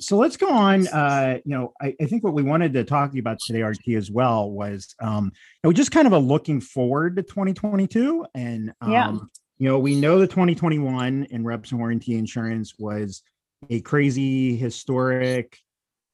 So 0.00 0.16
let's 0.16 0.36
go 0.36 0.52
on. 0.52 0.88
Uh, 0.88 1.38
you 1.44 1.56
know, 1.56 1.72
I, 1.80 1.94
I, 2.00 2.06
think 2.06 2.24
what 2.24 2.34
we 2.34 2.42
wanted 2.42 2.72
to 2.72 2.84
talk 2.84 3.10
to 3.10 3.16
you 3.16 3.20
about 3.20 3.38
today, 3.38 3.62
RT, 3.62 3.88
as 3.96 4.10
well, 4.10 4.50
was 4.50 4.94
um, 5.00 5.30
you 5.62 5.68
know 5.68 5.72
just 5.72 5.92
kind 5.92 6.08
of 6.08 6.12
a 6.12 6.18
looking 6.18 6.60
forward 6.60 7.14
to 7.16 7.22
2022, 7.22 8.26
and 8.34 8.72
um, 8.80 8.92
yeah. 8.92 9.12
you 9.58 9.68
know 9.68 9.78
we 9.78 9.94
know 9.94 10.18
the 10.18 10.26
2021 10.26 11.28
in 11.30 11.44
reps 11.44 11.70
and 11.70 11.78
warranty 11.78 12.16
insurance 12.16 12.74
was 12.80 13.22
a 13.70 13.80
crazy, 13.80 14.56
historic, 14.56 15.56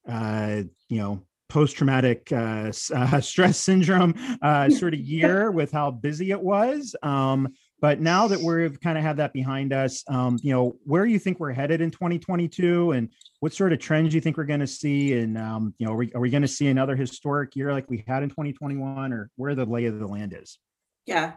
uh, 0.06 0.62
you 0.90 0.98
know, 0.98 1.22
post-traumatic 1.48 2.32
uh, 2.32 2.72
uh, 2.94 3.20
stress 3.20 3.58
syndrome 3.58 4.14
uh, 4.42 4.68
sort 4.70 4.94
of 4.94 5.00
year 5.00 5.50
with 5.50 5.72
how 5.72 5.90
busy 5.90 6.30
it 6.30 6.40
was. 6.40 6.94
Um, 7.02 7.48
but 7.80 8.00
now 8.00 8.26
that 8.28 8.40
we've 8.40 8.80
kind 8.80 8.96
of 8.96 9.04
had 9.04 9.18
that 9.18 9.34
behind 9.34 9.72
us, 9.72 10.04
um, 10.08 10.38
you 10.42 10.52
know, 10.52 10.76
where 10.84 11.04
do 11.04 11.12
you 11.12 11.18
think 11.18 11.38
we're 11.38 11.52
headed 11.52 11.82
in 11.82 11.90
2022, 11.90 12.92
and 12.92 13.10
what 13.40 13.52
sort 13.52 13.74
of 13.74 13.78
trends 13.78 14.10
do 14.10 14.14
you 14.14 14.22
think 14.22 14.38
we're 14.38 14.44
going 14.44 14.60
to 14.60 14.66
see? 14.66 15.12
And 15.18 15.36
um, 15.36 15.74
you 15.76 15.86
know, 15.86 15.92
are 15.92 15.96
we, 15.96 16.10
are 16.14 16.20
we 16.20 16.30
going 16.30 16.42
to 16.42 16.48
see 16.48 16.68
another 16.68 16.96
historic 16.96 17.54
year 17.54 17.72
like 17.74 17.90
we 17.90 18.02
had 18.06 18.22
in 18.22 18.30
2021, 18.30 19.12
or 19.12 19.30
where 19.36 19.54
the 19.54 19.66
lay 19.66 19.84
of 19.84 19.98
the 19.98 20.06
land 20.06 20.34
is? 20.34 20.58
Yeah, 21.04 21.32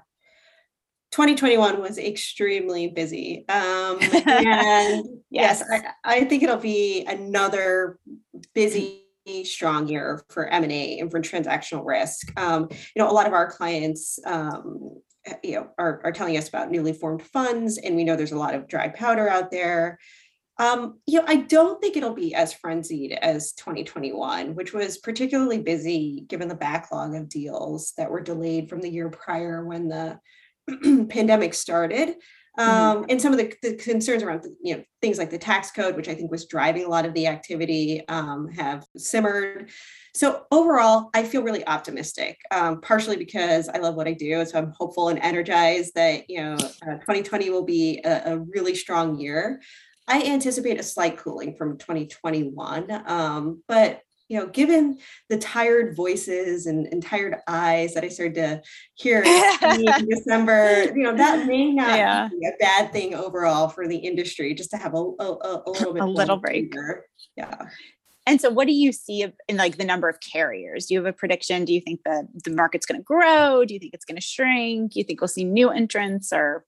2021 1.12 1.82
was 1.82 1.98
extremely 1.98 2.88
busy. 2.88 3.46
Um, 3.50 3.98
and 4.02 5.06
yes, 5.30 5.62
yes 5.62 5.64
I, 5.70 5.90
I, 6.04 6.24
think 6.26 6.44
it'll 6.44 6.58
be 6.58 7.06
another 7.06 8.00
busy 8.54 9.07
strong 9.44 9.88
year 9.88 10.24
for 10.30 10.48
M&A 10.48 11.00
and 11.00 11.12
for 11.12 11.20
transactional 11.20 11.86
risk. 11.86 12.32
Um, 12.40 12.68
you 12.72 13.02
know, 13.02 13.10
a 13.10 13.12
lot 13.12 13.28
of 13.28 13.34
our 13.34 13.50
clients, 13.50 14.20
um, 14.26 14.96
you 15.44 15.56
know, 15.56 15.70
are, 15.78 16.02
are 16.04 16.12
telling 16.12 16.38
us 16.38 16.48
about 16.48 16.72
newly 16.72 16.94
formed 16.94 17.22
funds, 17.22 17.78
and 17.78 17.96
we 17.96 18.04
know 18.04 18.16
there's 18.16 18.32
a 18.32 18.38
lot 18.38 18.56
of 18.56 18.68
dry 18.68 18.90
powder 18.90 19.30
out 19.30 19.52
there. 19.52 20.00
Um, 20.60 21.00
you 21.06 21.20
know, 21.20 21.26
I 21.28 21.36
don't 21.36 21.80
think 21.80 21.98
it'll 21.98 22.16
be 22.16 22.34
as 22.34 22.54
frenzied 22.54 23.12
as 23.12 23.52
2021, 23.54 24.56
which 24.56 24.74
was 24.74 24.98
particularly 24.98 25.60
busy 25.60 26.26
given 26.28 26.48
the 26.48 26.56
backlog 26.56 27.14
of 27.14 27.30
deals 27.30 27.94
that 27.98 28.10
were 28.10 28.22
delayed 28.22 28.70
from 28.70 28.82
the 28.82 28.90
year 28.90 29.10
prior 29.10 29.64
when 29.66 29.88
the 29.88 30.20
pandemic 31.10 31.54
started. 31.54 32.16
Mm-hmm. 32.58 32.98
Um, 33.00 33.06
and 33.10 33.22
some 33.22 33.34
of 33.34 33.38
the, 33.38 33.54
the, 33.62 33.76
concerns 33.76 34.24
around 34.24 34.44
you 34.64 34.78
know 34.78 34.84
things 35.02 35.20
like 35.20 35.30
the 35.30 35.38
tax 35.38 35.70
code, 35.70 35.96
which 35.96 36.08
I 36.08 36.16
think 36.16 36.32
was 36.32 36.48
driving 36.48 36.86
a 36.86 36.90
lot 36.90 37.06
of 37.06 37.14
the 37.14 37.28
activity, 37.28 38.04
um, 38.08 38.50
have 38.50 38.84
simmered. 38.98 39.70
So 40.16 40.44
overall, 40.52 41.12
I 41.14 41.24
feel 41.24 41.44
really 41.44 41.66
optimistic, 41.68 42.40
um, 42.50 42.82
partially 42.82 43.18
because 43.18 43.70
I 43.70 43.78
love 43.78 43.94
what 43.94 44.08
I 44.08 44.14
do. 44.14 44.44
So 44.46 44.58
I'm 44.58 44.74
hopeful 44.76 45.10
and 45.10 45.20
energized 45.20 45.94
that 45.94 46.28
you 46.30 46.42
know 46.42 46.56
uh, 46.56 46.96
2020 46.96 47.52
will 47.52 47.66
be 47.66 48.02
a, 48.04 48.34
a, 48.34 48.40
really 48.40 48.74
strong 48.74 49.20
year. 49.20 49.62
I 50.08 50.24
anticipate 50.24 50.80
a 50.80 50.84
slight 50.84 51.18
cooling 51.18 51.56
from 51.56 51.78
2021, 51.78 53.04
um, 53.06 53.62
but 53.68 54.02
you 54.30 54.38
know, 54.38 54.48
given 54.48 54.98
the 55.30 55.38
tired 55.38 55.96
voices 55.96 56.66
and, 56.66 56.88
and 56.88 57.02
tired 57.02 57.36
eyes 57.48 57.94
that 57.94 58.04
I 58.04 58.10
started 58.10 58.36
to 58.36 58.62
hear 58.96 59.24
in 59.62 60.10
December, 60.10 60.92
you 60.96 61.04
know, 61.04 61.16
that 61.16 61.48
may 61.48 61.72
not 61.72 61.98
yeah. 61.98 62.28
be 62.28 62.46
a 62.46 62.52
bad 62.60 62.92
thing 62.92 63.14
overall 63.14 63.70
for 63.70 63.88
the 63.88 63.98
industry, 63.98 64.54
just 64.54 64.72
to 64.72 64.78
have 64.78 64.94
a, 64.94 64.98
a, 64.98 65.62
a 65.66 65.70
little 65.70 65.94
bit 65.94 66.04
a 66.04 66.06
little 66.06 66.38
break. 66.38 66.74
Yeah. 67.38 67.56
And 68.26 68.42
so, 68.42 68.50
what 68.50 68.68
do 68.68 68.74
you 68.74 68.92
see 68.92 69.26
in 69.48 69.56
like 69.56 69.78
the 69.78 69.86
number 69.86 70.10
of 70.10 70.20
carriers? 70.20 70.88
Do 70.88 70.96
you 70.96 71.00
have 71.00 71.08
a 71.08 71.18
prediction? 71.18 71.64
Do 71.64 71.74
you 71.74 71.80
think 71.80 72.02
that 72.04 72.26
the 72.44 72.52
market's 72.52 72.86
going 72.86 73.00
to 73.00 73.04
grow? 73.04 73.64
Do 73.64 73.74
you 73.74 73.80
think 73.80 73.94
it's 73.94 74.04
going 74.04 74.18
to 74.18 74.22
shrink? 74.22 74.92
Do 74.92 75.00
you 75.00 75.06
think 75.06 75.22
we'll 75.22 75.30
see 75.30 75.46
new 75.46 75.70
entrants 75.70 76.34
or? 76.34 76.66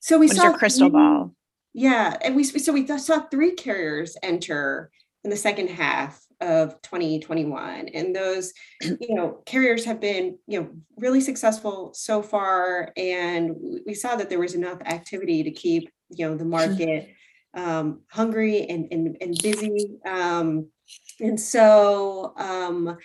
So 0.00 0.18
we 0.18 0.28
saw 0.28 0.56
crystal 0.56 0.88
ball. 0.88 1.34
Yeah, 1.74 2.16
and 2.22 2.34
we 2.34 2.44
so 2.44 2.72
we 2.72 2.86
saw 2.86 3.20
three 3.30 3.52
carriers 3.52 4.16
enter 4.22 4.90
in 5.22 5.30
the 5.30 5.36
second 5.36 5.68
half 5.68 6.23
of 6.40 6.80
2021 6.82 7.88
and 7.88 8.14
those 8.14 8.52
you 8.82 9.14
know 9.14 9.42
carriers 9.46 9.84
have 9.84 10.00
been 10.00 10.38
you 10.46 10.60
know 10.60 10.70
really 10.96 11.20
successful 11.20 11.92
so 11.94 12.22
far 12.22 12.92
and 12.96 13.54
we 13.86 13.94
saw 13.94 14.16
that 14.16 14.28
there 14.28 14.40
was 14.40 14.54
enough 14.54 14.78
activity 14.84 15.42
to 15.42 15.50
keep 15.50 15.90
you 16.10 16.28
know 16.28 16.36
the 16.36 16.44
market 16.56 17.10
um, 17.54 18.00
hungry 18.10 18.66
and, 18.66 18.88
and, 18.90 19.16
and 19.20 19.38
busy 19.42 19.90
um, 20.06 20.68
and 21.20 21.38
so 21.38 22.34
um, 22.36 22.96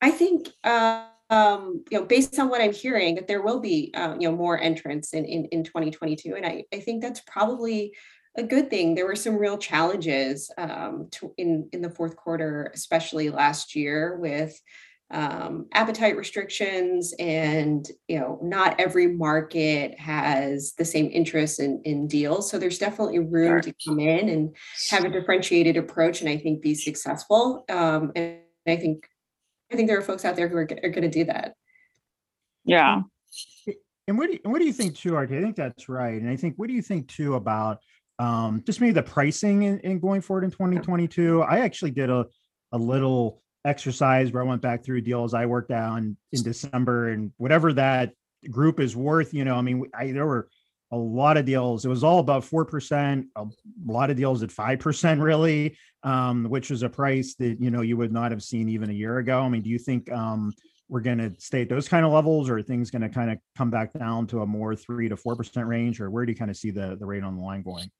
i 0.00 0.10
think 0.10 0.48
uh, 0.64 1.06
um, 1.28 1.84
you 1.90 1.98
know, 1.98 2.04
based 2.04 2.38
on 2.38 2.48
what 2.48 2.60
I'm 2.60 2.72
hearing, 2.72 3.16
that 3.16 3.26
there 3.26 3.42
will 3.42 3.58
be, 3.58 3.92
uh, 3.94 4.14
you 4.18 4.28
know, 4.28 4.36
more 4.36 4.60
entrants 4.60 5.12
in, 5.12 5.24
in, 5.24 5.46
in 5.46 5.64
2022. 5.64 6.34
And 6.36 6.46
I, 6.46 6.64
I 6.72 6.78
think 6.78 7.02
that's 7.02 7.20
probably 7.26 7.94
a 8.36 8.42
good 8.42 8.70
thing. 8.70 8.94
There 8.94 9.06
were 9.06 9.16
some 9.16 9.36
real 9.36 9.58
challenges 9.58 10.50
um, 10.58 11.08
to, 11.12 11.32
in 11.36 11.68
in 11.72 11.82
the 11.82 11.90
fourth 11.90 12.16
quarter, 12.16 12.70
especially 12.74 13.30
last 13.30 13.74
year, 13.74 14.16
with 14.18 14.60
um, 15.10 15.66
appetite 15.72 16.16
restrictions, 16.16 17.14
and 17.18 17.88
you 18.08 18.18
know, 18.18 18.38
not 18.42 18.80
every 18.80 19.06
market 19.06 19.98
has 19.98 20.74
the 20.74 20.84
same 20.84 21.10
interest 21.12 21.60
in 21.60 21.80
in 21.84 22.08
deals. 22.08 22.50
So 22.50 22.58
there's 22.58 22.78
definitely 22.78 23.20
room 23.20 23.48
sure. 23.48 23.60
to 23.60 23.74
come 23.86 24.00
in 24.00 24.28
and 24.28 24.56
have 24.90 25.04
a 25.04 25.10
differentiated 25.10 25.76
approach, 25.76 26.20
and 26.20 26.30
I 26.30 26.36
think 26.36 26.62
be 26.62 26.74
successful. 26.74 27.64
Um, 27.68 28.12
and 28.16 28.38
I 28.66 28.76
think 28.76 29.08
I 29.72 29.76
think 29.76 29.88
there 29.88 29.98
are 29.98 30.02
folks 30.02 30.24
out 30.24 30.36
there 30.36 30.48
who 30.48 30.56
are, 30.56 30.68
are 30.82 30.90
going 30.90 31.02
to 31.02 31.08
do 31.08 31.24
that. 31.24 31.54
Yeah. 32.64 33.02
And 34.08 34.18
what 34.18 34.26
do 34.28 34.34
you, 34.34 34.40
what 34.44 34.60
do 34.60 34.64
you 34.64 34.72
think 34.72 34.96
too, 34.96 35.16
Art? 35.16 35.32
I 35.32 35.40
think 35.40 35.56
that's 35.56 35.88
right. 35.88 36.20
And 36.20 36.30
I 36.30 36.36
think 36.36 36.54
what 36.56 36.68
do 36.68 36.74
you 36.74 36.82
think 36.82 37.08
too 37.08 37.34
about 37.34 37.78
um, 38.18 38.62
just 38.64 38.80
maybe 38.80 38.92
the 38.92 39.02
pricing 39.02 39.62
in, 39.62 39.78
in, 39.80 39.98
going 39.98 40.20
forward 40.20 40.44
in 40.44 40.50
2022. 40.50 41.42
I 41.42 41.60
actually 41.60 41.90
did 41.90 42.10
a, 42.10 42.26
a 42.72 42.78
little 42.78 43.42
exercise 43.64 44.32
where 44.32 44.42
I 44.42 44.46
went 44.46 44.62
back 44.62 44.84
through 44.84 45.02
deals 45.02 45.34
I 45.34 45.46
worked 45.46 45.72
on 45.72 46.16
in 46.32 46.42
December 46.42 47.10
and 47.10 47.32
whatever 47.36 47.72
that 47.74 48.12
group 48.50 48.80
is 48.80 48.96
worth, 48.96 49.34
you 49.34 49.44
know, 49.44 49.56
I 49.56 49.62
mean, 49.62 49.84
I, 49.94 50.12
there 50.12 50.26
were 50.26 50.48
a 50.92 50.96
lot 50.96 51.36
of 51.36 51.44
deals. 51.44 51.84
It 51.84 51.88
was 51.88 52.04
all 52.04 52.20
about 52.20 52.44
4%, 52.44 53.26
a 53.36 53.44
lot 53.84 54.10
of 54.10 54.16
deals 54.16 54.42
at 54.42 54.50
5% 54.50 55.20
really, 55.20 55.76
um, 56.04 56.44
which 56.44 56.70
was 56.70 56.82
a 56.82 56.88
price 56.88 57.34
that, 57.34 57.60
you 57.60 57.70
know, 57.70 57.80
you 57.80 57.96
would 57.96 58.12
not 58.12 58.30
have 58.30 58.42
seen 58.42 58.68
even 58.68 58.88
a 58.88 58.94
year 58.94 59.18
ago. 59.18 59.40
I 59.40 59.48
mean, 59.48 59.62
do 59.62 59.70
you 59.70 59.78
think, 59.78 60.10
um, 60.12 60.52
we're 60.88 61.00
going 61.00 61.18
to 61.18 61.34
stay 61.38 61.62
at 61.62 61.68
those 61.68 61.88
kind 61.88 62.06
of 62.06 62.12
levels 62.12 62.48
or 62.48 62.58
are 62.58 62.62
things 62.62 62.92
going 62.92 63.02
to 63.02 63.08
kind 63.08 63.30
of 63.30 63.38
come 63.58 63.70
back 63.70 63.92
down 63.92 64.26
to 64.28 64.42
a 64.42 64.46
more 64.46 64.76
three 64.76 65.08
to 65.08 65.16
4% 65.16 65.66
range 65.66 66.00
or 66.00 66.10
where 66.10 66.24
do 66.24 66.30
you 66.30 66.38
kind 66.38 66.50
of 66.50 66.56
see 66.56 66.70
the, 66.70 66.96
the 67.00 67.06
rate 67.06 67.24
on 67.24 67.36
the 67.36 67.42
line 67.42 67.62
going? 67.62 67.90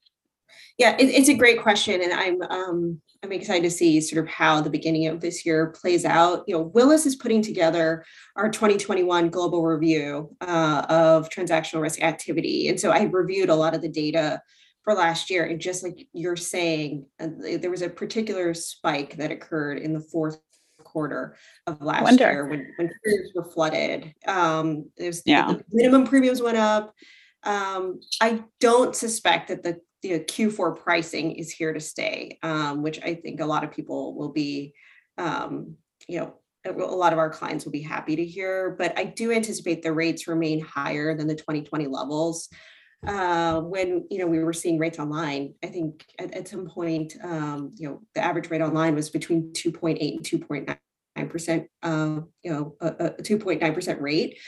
Yeah, 0.78 0.96
it, 0.98 1.04
it's 1.04 1.28
a 1.28 1.34
great 1.34 1.60
question, 1.62 2.02
and 2.02 2.12
I'm 2.12 2.42
um, 2.42 3.00
I'm 3.22 3.32
excited 3.32 3.62
to 3.62 3.70
see 3.70 4.00
sort 4.00 4.24
of 4.24 4.30
how 4.30 4.60
the 4.60 4.70
beginning 4.70 5.06
of 5.06 5.20
this 5.20 5.44
year 5.46 5.68
plays 5.68 6.04
out. 6.04 6.44
You 6.46 6.56
know, 6.56 6.62
Willis 6.62 7.06
is 7.06 7.16
putting 7.16 7.42
together 7.42 8.04
our 8.36 8.50
2021 8.50 9.30
global 9.30 9.64
review 9.64 10.34
uh, 10.40 10.86
of 10.88 11.28
transactional 11.28 11.80
risk 11.80 12.02
activity, 12.02 12.68
and 12.68 12.78
so 12.78 12.90
I 12.90 13.04
reviewed 13.04 13.48
a 13.48 13.54
lot 13.54 13.74
of 13.74 13.82
the 13.82 13.88
data 13.88 14.42
for 14.84 14.94
last 14.94 15.30
year, 15.30 15.44
and 15.44 15.60
just 15.60 15.82
like 15.82 16.06
you're 16.12 16.36
saying, 16.36 17.06
uh, 17.18 17.28
there 17.58 17.70
was 17.70 17.82
a 17.82 17.88
particular 17.88 18.54
spike 18.54 19.16
that 19.16 19.32
occurred 19.32 19.78
in 19.78 19.92
the 19.92 20.00
fourth 20.00 20.38
quarter 20.84 21.36
of 21.66 21.82
last 21.82 22.04
Wonder. 22.04 22.30
year 22.30 22.46
when 22.46 22.72
when 22.76 22.90
premiums 23.02 23.30
were 23.34 23.44
flooded. 23.44 24.14
Um, 24.26 24.90
there's 24.96 25.22
yeah. 25.26 25.46
the 25.48 25.64
minimum 25.72 26.06
premiums 26.06 26.40
went 26.40 26.56
up. 26.56 26.94
Um, 27.42 28.00
I 28.20 28.42
don't 28.60 28.94
suspect 28.94 29.48
that 29.48 29.62
the 29.62 29.80
the 30.02 30.20
Q4 30.20 30.78
pricing 30.78 31.32
is 31.32 31.50
here 31.50 31.72
to 31.72 31.80
stay, 31.80 32.38
um, 32.42 32.82
which 32.82 33.00
I 33.02 33.14
think 33.14 33.40
a 33.40 33.46
lot 33.46 33.64
of 33.64 33.70
people 33.70 34.14
will 34.14 34.30
be, 34.30 34.74
um, 35.18 35.76
you 36.08 36.20
know, 36.20 36.34
a 36.64 36.72
lot 36.72 37.12
of 37.12 37.18
our 37.18 37.30
clients 37.30 37.64
will 37.64 37.72
be 37.72 37.82
happy 37.82 38.16
to 38.16 38.24
hear. 38.24 38.74
But 38.78 38.98
I 38.98 39.04
do 39.04 39.32
anticipate 39.32 39.82
the 39.82 39.92
rates 39.92 40.26
remain 40.26 40.60
higher 40.60 41.16
than 41.16 41.26
the 41.26 41.34
2020 41.34 41.86
levels. 41.86 42.48
Uh, 43.06 43.60
when 43.60 44.06
you 44.10 44.18
know 44.18 44.26
we 44.26 44.42
were 44.42 44.52
seeing 44.52 44.78
rates 44.78 44.98
online, 44.98 45.54
I 45.62 45.68
think 45.68 46.04
at, 46.18 46.34
at 46.34 46.48
some 46.48 46.66
point, 46.66 47.14
um, 47.22 47.72
you 47.76 47.88
know, 47.88 48.02
the 48.14 48.24
average 48.24 48.50
rate 48.50 48.62
online 48.62 48.94
was 48.94 49.10
between 49.10 49.52
2.8 49.52 50.16
and 50.16 50.24
2.9 50.24 51.30
percent. 51.30 51.68
Uh, 51.82 52.20
you 52.42 52.52
know, 52.52 52.74
a, 52.80 52.86
a 52.86 53.10
2.9 53.22 53.74
percent 53.74 54.00
rate. 54.00 54.38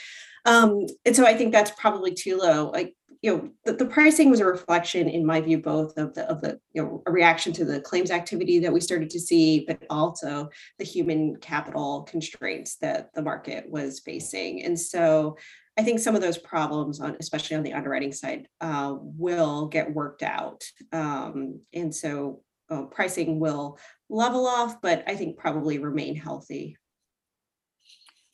Um, 0.45 0.85
and 1.05 1.15
so 1.15 1.25
I 1.25 1.35
think 1.35 1.51
that's 1.51 1.71
probably 1.71 2.13
too 2.13 2.37
low. 2.37 2.69
Like 2.69 2.95
you 3.21 3.35
know 3.35 3.49
the, 3.65 3.73
the, 3.73 3.85
pricing 3.85 4.29
was 4.29 4.39
a 4.39 4.45
reflection 4.45 5.09
in 5.09 5.25
my 5.25 5.41
view 5.41 5.57
both 5.57 5.97
of 5.97 6.13
the 6.13 6.29
of 6.29 6.41
the 6.41 6.59
you 6.73 6.81
know 6.81 7.03
a 7.05 7.11
reaction 7.11 7.51
to 7.53 7.65
the 7.65 7.81
claims 7.81 8.11
activity 8.11 8.59
that 8.59 8.71
we 8.71 8.79
started 8.79 9.09
to 9.09 9.19
see 9.19 9.65
but 9.67 9.83
also 9.89 10.49
the 10.77 10.85
human 10.85 11.35
capital 11.37 12.03
constraints 12.03 12.77
that 12.77 13.13
the 13.13 13.21
market 13.21 13.69
was 13.69 13.99
facing. 13.99 14.63
And 14.63 14.79
so 14.79 15.37
i 15.77 15.83
think 15.83 15.99
some 15.99 16.15
of 16.15 16.21
those 16.21 16.37
problems 16.37 16.99
on 16.99 17.17
especially 17.19 17.57
on 17.57 17.63
the 17.63 17.73
underwriting 17.73 18.11
side 18.11 18.47
uh, 18.61 18.95
will 18.99 19.67
get 19.67 19.93
worked 19.93 20.23
out. 20.23 20.63
Um, 20.91 21.61
and 21.73 21.93
so 21.93 22.41
uh, 22.69 22.83
pricing 22.83 23.39
will 23.39 23.79
level 24.09 24.45
off 24.45 24.81
but 24.81 25.03
i 25.07 25.15
think 25.15 25.37
probably 25.37 25.79
remain 25.79 26.15
healthy 26.15 26.77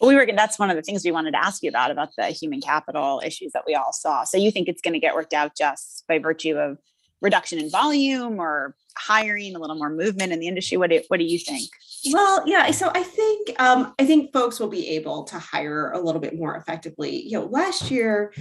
we 0.02 0.16
were 0.16 0.28
that's 0.36 0.60
one 0.60 0.70
of 0.70 0.75
the 0.75 0.82
things 0.82 1.04
we 1.06 1.12
wanted 1.12 1.32
to 1.32 1.44
ask 1.44 1.64
you 1.64 1.70
about 1.70 1.92
about 1.92 2.10
the 2.18 2.25
human 2.28 2.62
capital 2.62 3.22
issues 3.25 3.52
that 3.54 3.64
we 3.66 3.75
all 3.75 3.94
saw. 3.94 4.24
So 4.24 4.38
you 4.38 4.52
think 4.52 4.68
it's 4.68 4.82
going 4.82 4.94
to 4.94 5.00
get 5.00 5.16
worked 5.16 5.34
out 5.34 5.56
just 5.56 6.04
by 6.08 6.20
virtue 6.20 6.56
of 6.58 6.78
reduction 7.22 7.60
in 7.60 7.70
volume 7.70 8.40
or 8.40 8.75
hiring 8.98 9.56
a 9.56 9.60
little 9.60 9.75
more 9.75 9.90
movement 9.90 10.32
in 10.32 10.40
the 10.40 10.48
industry? 10.48 10.78
What 10.78 10.90
do, 10.90 11.02
what 11.08 11.18
do 11.18 11.25
you 11.25 11.40
think? 11.40 11.70
Well 12.12 12.44
yeah 12.46 12.70
so 12.70 12.92
i 12.94 13.02
think 13.02 13.60
um, 13.60 13.96
i 13.98 14.06
think 14.06 14.32
folks 14.32 14.60
will 14.60 14.68
be 14.68 14.90
able 14.90 15.24
to 15.24 15.40
hire 15.40 15.92
a 15.92 16.00
little 16.00 16.22
bit 16.22 16.38
more 16.38 16.56
effectively. 16.56 17.24
You 17.24 17.40
know 17.40 17.46
last 17.46 17.90
year 17.90 18.32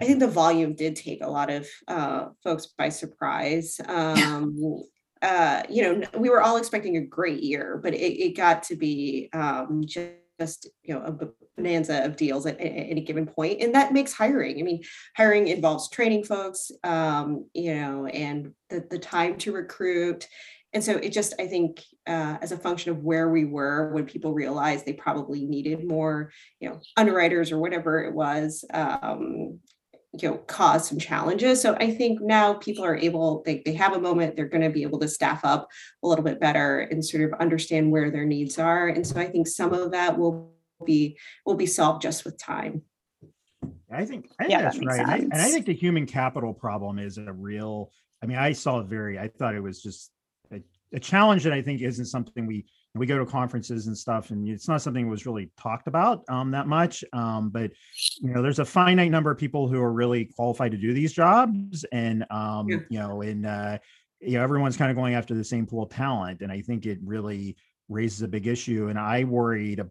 i 0.00 0.04
think 0.04 0.18
the 0.20 0.28
volume 0.28 0.74
did 0.74 0.94
take 0.96 1.22
a 1.22 1.30
lot 1.30 1.50
of 1.50 1.66
uh, 1.88 2.26
folks 2.42 2.66
by 2.66 2.90
surprise. 2.90 3.80
Um, 3.86 4.82
uh, 5.22 5.62
you 5.70 5.82
know 5.82 6.06
we 6.18 6.28
were 6.28 6.42
all 6.42 6.58
expecting 6.58 6.98
a 6.98 7.00
great 7.00 7.42
year 7.42 7.80
but 7.82 7.94
it, 7.94 8.22
it 8.22 8.36
got 8.36 8.62
to 8.64 8.76
be 8.76 9.30
um, 9.32 9.84
just 9.86 10.10
just 10.40 10.68
you 10.82 10.94
know 10.94 11.02
a 11.02 11.28
bonanza 11.56 12.04
of 12.04 12.16
deals 12.16 12.46
at, 12.46 12.56
any 12.58 13.00
given 13.00 13.26
point 13.26 13.60
and 13.60 13.74
that 13.74 13.92
makes 13.92 14.12
hiring. 14.12 14.58
I 14.58 14.62
mean 14.62 14.82
hiring 15.16 15.48
involves 15.48 15.88
training 15.88 16.24
folks 16.24 16.70
um, 16.82 17.46
you 17.54 17.74
know 17.74 18.06
and 18.06 18.52
the, 18.70 18.86
the 18.90 18.98
time 18.98 19.36
to 19.38 19.52
recruit. 19.52 20.26
And 20.72 20.82
so 20.82 20.96
it 20.96 21.10
just 21.10 21.34
i 21.38 21.46
think 21.46 21.82
uh, 22.06 22.36
as 22.42 22.50
a 22.50 22.58
function 22.58 22.90
of 22.90 23.04
where 23.04 23.28
we 23.28 23.44
were 23.44 23.92
when 23.92 24.06
people 24.06 24.34
realized 24.34 24.84
they 24.84 24.92
probably 24.92 25.44
needed 25.44 25.86
more 25.86 26.32
you 26.58 26.68
know 26.68 26.80
underwriters 26.96 27.52
or 27.52 27.58
whatever 27.58 28.02
it 28.02 28.12
was 28.12 28.64
um, 28.74 29.60
you 30.20 30.28
know 30.28 30.36
cause 30.46 30.88
some 30.88 30.98
challenges 30.98 31.60
so 31.60 31.74
i 31.80 31.90
think 31.90 32.20
now 32.20 32.54
people 32.54 32.84
are 32.84 32.96
able 32.96 33.42
they, 33.44 33.62
they 33.64 33.72
have 33.72 33.94
a 33.94 34.00
moment 34.00 34.36
they're 34.36 34.48
going 34.48 34.62
to 34.62 34.70
be 34.70 34.82
able 34.82 34.98
to 34.98 35.08
staff 35.08 35.44
up 35.44 35.68
a 36.02 36.06
little 36.06 36.24
bit 36.24 36.40
better 36.40 36.80
and 36.80 37.04
sort 37.04 37.24
of 37.24 37.40
understand 37.40 37.90
where 37.90 38.10
their 38.10 38.24
needs 38.24 38.58
are 38.58 38.88
and 38.88 39.06
so 39.06 39.18
i 39.20 39.26
think 39.26 39.46
some 39.46 39.72
of 39.72 39.90
that 39.90 40.16
will 40.16 40.52
be 40.84 41.16
will 41.46 41.54
be 41.54 41.66
solved 41.66 42.02
just 42.02 42.24
with 42.24 42.38
time 42.38 42.82
I 43.92 44.04
think, 44.04 44.28
I 44.40 44.44
think 44.44 44.50
yeah, 44.50 44.62
that's 44.62 44.78
that 44.78 44.86
right. 44.86 45.00
And 45.00 45.10
I, 45.10 45.16
and 45.18 45.34
I, 45.34 45.48
think 45.50 45.66
the 45.66 45.74
human 45.74 46.04
capital 46.04 46.52
problem 46.52 46.98
is 46.98 47.16
a 47.16 47.32
real. 47.32 47.92
I 48.22 48.26
mean, 48.26 48.38
I 48.38 48.52
saw 48.52 48.80
it 48.80 48.86
very. 48.86 49.20
I 49.20 49.28
thought 49.28 49.54
it 49.54 49.60
was 49.60 49.80
just 49.80 50.10
a, 50.52 50.60
a 50.92 50.98
challenge 50.98 51.44
that 51.44 51.52
I 51.52 51.62
think 51.62 51.80
isn't 51.80 52.06
something 52.06 52.46
we 52.46 52.66
we 52.94 53.06
go 53.06 53.18
to 53.18 53.26
conferences 53.26 53.88
and 53.88 53.96
stuff, 53.96 54.30
and 54.30 54.48
it's 54.48 54.68
not 54.68 54.80
something 54.80 55.04
that 55.04 55.10
was 55.10 55.26
really 55.26 55.50
talked 55.58 55.88
about 55.88 56.22
um, 56.28 56.52
that 56.52 56.68
much. 56.68 57.02
Um, 57.12 57.50
but 57.50 57.72
you 58.20 58.32
know, 58.32 58.40
there's 58.40 58.60
a 58.60 58.64
finite 58.64 59.10
number 59.10 59.30
of 59.30 59.38
people 59.38 59.68
who 59.68 59.80
are 59.80 59.92
really 59.92 60.26
qualified 60.26 60.70
to 60.72 60.78
do 60.78 60.94
these 60.94 61.12
jobs, 61.12 61.84
and 61.92 62.24
um, 62.30 62.68
yeah. 62.68 62.78
you 62.88 62.98
know, 63.00 63.22
and 63.22 63.46
uh, 63.46 63.78
you 64.20 64.38
know, 64.38 64.42
everyone's 64.42 64.76
kind 64.76 64.90
of 64.90 64.96
going 64.96 65.14
after 65.14 65.34
the 65.34 65.44
same 65.44 65.66
pool 65.66 65.82
of 65.82 65.90
talent, 65.90 66.40
and 66.40 66.52
I 66.52 66.60
think 66.60 66.86
it 66.86 66.98
really 67.04 67.56
raises 67.88 68.22
a 68.22 68.28
big 68.28 68.46
issue. 68.46 68.88
And 68.88 68.98
I 68.98 69.24
worried, 69.24 69.82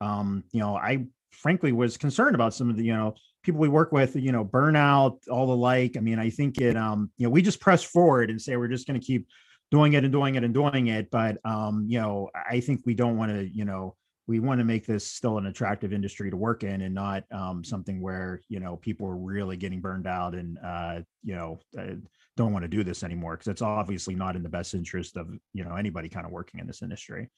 um, 0.00 0.44
you 0.52 0.60
know, 0.60 0.76
I 0.76 1.06
frankly 1.30 1.72
was 1.72 1.96
concerned 1.96 2.34
about 2.34 2.54
some 2.54 2.70
of 2.70 2.76
the, 2.76 2.84
you 2.84 2.94
know, 2.94 3.14
people 3.42 3.60
we 3.60 3.68
work 3.68 3.92
with, 3.92 4.16
you 4.16 4.32
know, 4.32 4.44
burnout, 4.44 5.16
all 5.28 5.46
the 5.46 5.56
like. 5.56 5.96
I 5.96 6.00
mean, 6.00 6.18
I 6.18 6.30
think 6.30 6.60
it, 6.60 6.76
um, 6.76 7.10
you 7.16 7.26
know, 7.26 7.30
we 7.30 7.42
just 7.42 7.60
press 7.60 7.82
forward 7.82 8.30
and 8.30 8.40
say 8.40 8.56
we're 8.56 8.68
just 8.68 8.86
going 8.86 9.00
to 9.00 9.04
keep 9.04 9.26
doing 9.70 9.92
it 9.92 10.04
and 10.04 10.12
doing 10.12 10.34
it 10.34 10.44
and 10.44 10.54
doing 10.54 10.88
it. 10.88 11.10
But, 11.10 11.38
um, 11.44 11.86
you 11.88 12.00
know, 12.00 12.30
I 12.34 12.60
think 12.60 12.82
we 12.84 12.94
don't 12.94 13.16
want 13.16 13.32
to, 13.32 13.48
you 13.48 13.64
know, 13.64 13.96
we 14.30 14.38
want 14.38 14.60
to 14.60 14.64
make 14.64 14.86
this 14.86 15.04
still 15.04 15.38
an 15.38 15.46
attractive 15.46 15.92
industry 15.92 16.30
to 16.30 16.36
work 16.36 16.62
in 16.62 16.82
and 16.82 16.94
not 16.94 17.24
um, 17.32 17.64
something 17.64 18.00
where 18.00 18.40
you 18.48 18.60
know 18.60 18.76
people 18.76 19.08
are 19.08 19.16
really 19.16 19.56
getting 19.56 19.80
burned 19.80 20.06
out 20.06 20.36
and 20.36 20.56
uh, 20.64 21.00
you 21.24 21.34
know 21.34 21.58
uh, 21.76 21.94
don't 22.36 22.52
want 22.52 22.62
to 22.62 22.68
do 22.68 22.84
this 22.84 23.02
anymore 23.02 23.34
because 23.36 23.48
it's 23.48 23.60
obviously 23.60 24.14
not 24.14 24.36
in 24.36 24.44
the 24.44 24.48
best 24.48 24.72
interest 24.72 25.16
of 25.16 25.28
you 25.52 25.64
know 25.64 25.74
anybody 25.74 26.08
kind 26.08 26.24
of 26.24 26.30
working 26.30 26.60
in 26.60 26.66
this 26.68 26.80
industry 26.80 27.28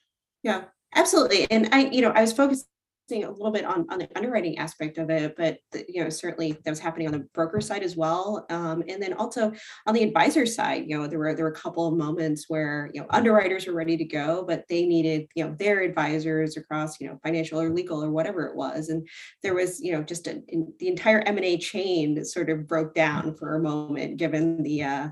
yeah 0.43 0.65
absolutely 0.95 1.51
and 1.51 1.71
i 1.73 1.87
you 1.87 2.03
know 2.03 2.11
i 2.11 2.21
was 2.21 2.35
focused 3.13 3.29
a 3.29 3.33
little 3.33 3.53
bit 3.53 3.65
on, 3.65 3.87
on 3.91 3.99
the 3.99 4.09
underwriting 4.17 4.59
aspect 4.59 4.99
of 4.99 5.11
it, 5.11 5.35
but 5.37 5.59
the, 5.73 5.85
you 5.89 6.03
know 6.03 6.09
certainly 6.09 6.53
that 6.53 6.71
was 6.71 6.79
happening 6.79 7.07
on 7.07 7.13
the 7.13 7.27
broker 7.35 7.61
side 7.61 7.83
as 7.83 7.97
well, 7.97 8.47
um, 8.51 8.83
and 8.89 9.03
then 9.03 9.13
also 9.15 9.53
on 9.87 9.95
the 9.95 10.03
advisor 10.03 10.47
side. 10.47 10.85
You 10.87 10.99
know 10.99 11.07
there 11.07 11.19
were 11.19 11.35
there 11.35 11.45
were 11.45 11.51
a 11.51 11.55
couple 11.55 11.87
of 11.87 11.95
moments 11.95 12.47
where 12.49 12.91
you 12.95 13.01
know 13.01 13.07
underwriters 13.11 13.67
were 13.67 13.75
ready 13.75 13.97
to 13.97 14.05
go, 14.05 14.45
but 14.47 14.65
they 14.69 14.87
needed 14.87 15.27
you 15.35 15.45
know 15.45 15.55
their 15.59 15.83
advisors 15.83 16.57
across 16.57 17.01
you 17.01 17.09
know 17.09 17.19
financial 17.23 17.61
or 17.61 17.71
legal 17.71 18.03
or 18.03 18.11
whatever 18.11 18.47
it 18.47 18.57
was, 18.57 18.89
and 18.89 19.07
there 19.43 19.55
was 19.55 19.81
you 19.81 19.93
know 19.93 20.03
just 20.03 20.27
a, 20.27 20.43
in, 20.49 20.73
the 20.79 20.89
entire 20.89 21.21
M 21.21 21.37
and 21.37 21.47
A 21.47 21.59
chain 21.59 22.15
that 22.15 22.27
sort 22.27 22.51
of 22.51 22.67
broke 22.67 22.95
down 22.95 23.35
for 23.37 23.55
a 23.55 23.63
moment 23.63 24.17
given 24.17 24.63
the 24.63 24.83
uh, 24.83 25.09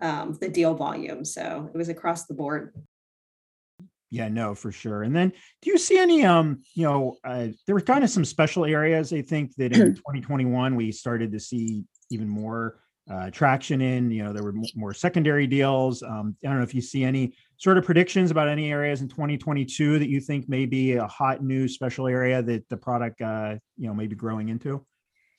um, 0.00 0.36
the 0.40 0.48
deal 0.48 0.74
volume. 0.74 1.24
So 1.24 1.70
it 1.72 1.76
was 1.76 1.88
across 1.88 2.26
the 2.26 2.34
board. 2.34 2.72
Yeah, 4.12 4.28
no, 4.28 4.54
for 4.54 4.70
sure. 4.70 5.04
And 5.04 5.16
then 5.16 5.32
do 5.62 5.70
you 5.70 5.78
see 5.78 5.98
any 5.98 6.22
um, 6.22 6.60
you 6.74 6.84
know, 6.84 7.16
uh, 7.24 7.48
there 7.66 7.74
were 7.74 7.80
kind 7.80 8.04
of 8.04 8.10
some 8.10 8.26
special 8.26 8.66
areas 8.66 9.10
I 9.10 9.22
think 9.22 9.56
that 9.56 9.72
in 9.72 9.94
2021 9.94 10.76
we 10.76 10.92
started 10.92 11.32
to 11.32 11.40
see 11.40 11.82
even 12.10 12.28
more 12.28 12.78
uh, 13.10 13.30
traction 13.30 13.80
in, 13.80 14.10
you 14.10 14.22
know, 14.22 14.34
there 14.34 14.42
were 14.42 14.54
more 14.76 14.92
secondary 14.92 15.46
deals. 15.46 16.02
Um, 16.02 16.36
I 16.44 16.48
don't 16.48 16.58
know 16.58 16.62
if 16.62 16.74
you 16.74 16.82
see 16.82 17.04
any 17.04 17.34
sort 17.56 17.78
of 17.78 17.84
predictions 17.84 18.30
about 18.30 18.48
any 18.48 18.70
areas 18.70 19.00
in 19.00 19.08
2022 19.08 19.98
that 19.98 20.10
you 20.10 20.20
think 20.20 20.46
may 20.46 20.66
be 20.66 20.92
a 20.92 21.06
hot 21.06 21.42
new 21.42 21.66
special 21.66 22.06
area 22.06 22.42
that 22.42 22.68
the 22.68 22.76
product, 22.76 23.22
uh, 23.22 23.56
you 23.78 23.88
know, 23.88 23.94
may 23.94 24.08
be 24.08 24.14
growing 24.14 24.50
into. 24.50 24.84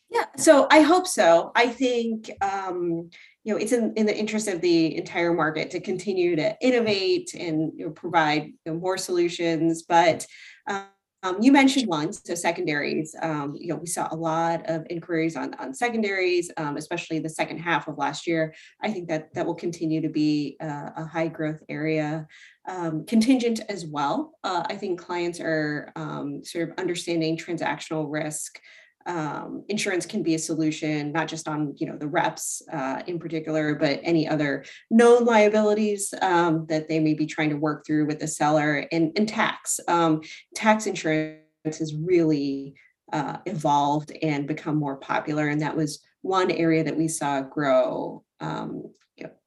Yeah, 0.09 0.25
so 0.35 0.67
I 0.71 0.81
hope 0.81 1.07
so. 1.07 1.51
I 1.55 1.67
think 1.67 2.31
um, 2.41 3.11
you 3.43 3.53
know 3.53 3.59
it's 3.59 3.71
in, 3.71 3.93
in 3.95 4.05
the 4.05 4.17
interest 4.17 4.47
of 4.47 4.61
the 4.61 4.95
entire 4.97 5.33
market 5.33 5.71
to 5.71 5.79
continue 5.79 6.35
to 6.35 6.55
innovate 6.61 7.33
and 7.33 7.71
you 7.75 7.85
know, 7.85 7.91
provide 7.91 8.43
you 8.43 8.71
know, 8.71 8.75
more 8.75 8.97
solutions. 8.97 9.83
But 9.83 10.25
um, 10.67 11.37
you 11.39 11.53
mentioned 11.53 11.87
one, 11.87 12.11
so 12.11 12.35
secondaries. 12.35 13.15
Um, 13.21 13.55
you 13.57 13.69
know, 13.69 13.77
we 13.77 13.87
saw 13.87 14.09
a 14.11 14.15
lot 14.15 14.69
of 14.69 14.85
inquiries 14.89 15.37
on 15.37 15.53
on 15.55 15.73
secondaries, 15.73 16.51
um, 16.57 16.75
especially 16.75 17.19
the 17.19 17.29
second 17.29 17.59
half 17.59 17.87
of 17.87 17.97
last 17.97 18.27
year. 18.27 18.53
I 18.81 18.91
think 18.91 19.07
that 19.07 19.33
that 19.33 19.45
will 19.45 19.55
continue 19.55 20.01
to 20.01 20.09
be 20.09 20.57
a, 20.59 21.05
high 21.05 21.29
growth 21.29 21.61
area. 21.69 22.27
Um, 22.67 23.05
contingent 23.05 23.61
as 23.69 23.85
well. 23.85 24.33
Uh, 24.43 24.63
I 24.69 24.75
think 24.75 24.99
clients 24.99 25.39
are 25.39 25.91
um, 25.95 26.43
sort 26.43 26.69
of 26.69 26.77
understanding 26.77 27.37
transactional 27.37 28.05
risk 28.09 28.59
um, 29.05 29.63
insurance 29.67 30.05
can 30.05 30.23
be 30.23 30.35
a 30.35 30.39
solution, 30.39 31.11
not 31.11 31.27
just 31.27 31.47
on 31.47 31.75
you 31.77 31.87
know 31.87 31.97
the 31.97 32.07
reps 32.07 32.61
uh, 32.71 33.01
in 33.07 33.19
particular, 33.19 33.75
but 33.75 33.99
any 34.03 34.27
other 34.27 34.63
known 34.89 35.25
liabilities 35.25 36.13
um, 36.21 36.65
that 36.69 36.87
they 36.87 36.99
may 36.99 37.13
be 37.13 37.25
trying 37.25 37.49
to 37.49 37.57
work 37.57 37.85
through 37.85 38.05
with 38.05 38.19
the 38.19 38.27
seller. 38.27 38.87
And, 38.91 39.11
and 39.17 39.27
tax, 39.27 39.79
um, 39.87 40.21
tax 40.55 40.87
insurance 40.87 41.39
has 41.65 41.93
really 41.95 42.75
uh, 43.11 43.37
evolved 43.45 44.11
and 44.21 44.47
become 44.47 44.75
more 44.75 44.97
popular, 44.97 45.47
and 45.47 45.61
that 45.61 45.75
was 45.75 45.99
one 46.21 46.51
area 46.51 46.83
that 46.83 46.97
we 46.97 47.07
saw 47.07 47.41
grow, 47.41 48.23
um, 48.39 48.83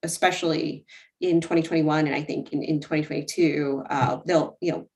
especially 0.03 0.85
in 1.19 1.41
2021, 1.41 2.05
and 2.05 2.15
I 2.15 2.21
think 2.21 2.53
in, 2.53 2.61
in 2.61 2.79
2022, 2.79 3.83
uh, 3.89 4.17
they'll 4.25 4.57
you 4.61 4.71
know 4.71 4.89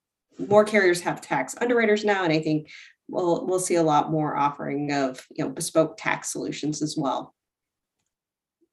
more 0.47 0.63
carriers 0.63 1.01
have 1.01 1.21
tax 1.21 1.55
underwriters 1.59 2.05
now, 2.05 2.23
and 2.23 2.33
I 2.33 2.39
think 2.39 2.69
we'll 3.11 3.45
we'll 3.45 3.59
see 3.59 3.75
a 3.75 3.83
lot 3.83 4.11
more 4.11 4.35
offering 4.35 4.91
of 4.91 5.25
you 5.29 5.43
know 5.43 5.51
bespoke 5.51 5.95
tax 5.97 6.31
solutions 6.31 6.81
as 6.81 6.95
well. 6.97 7.35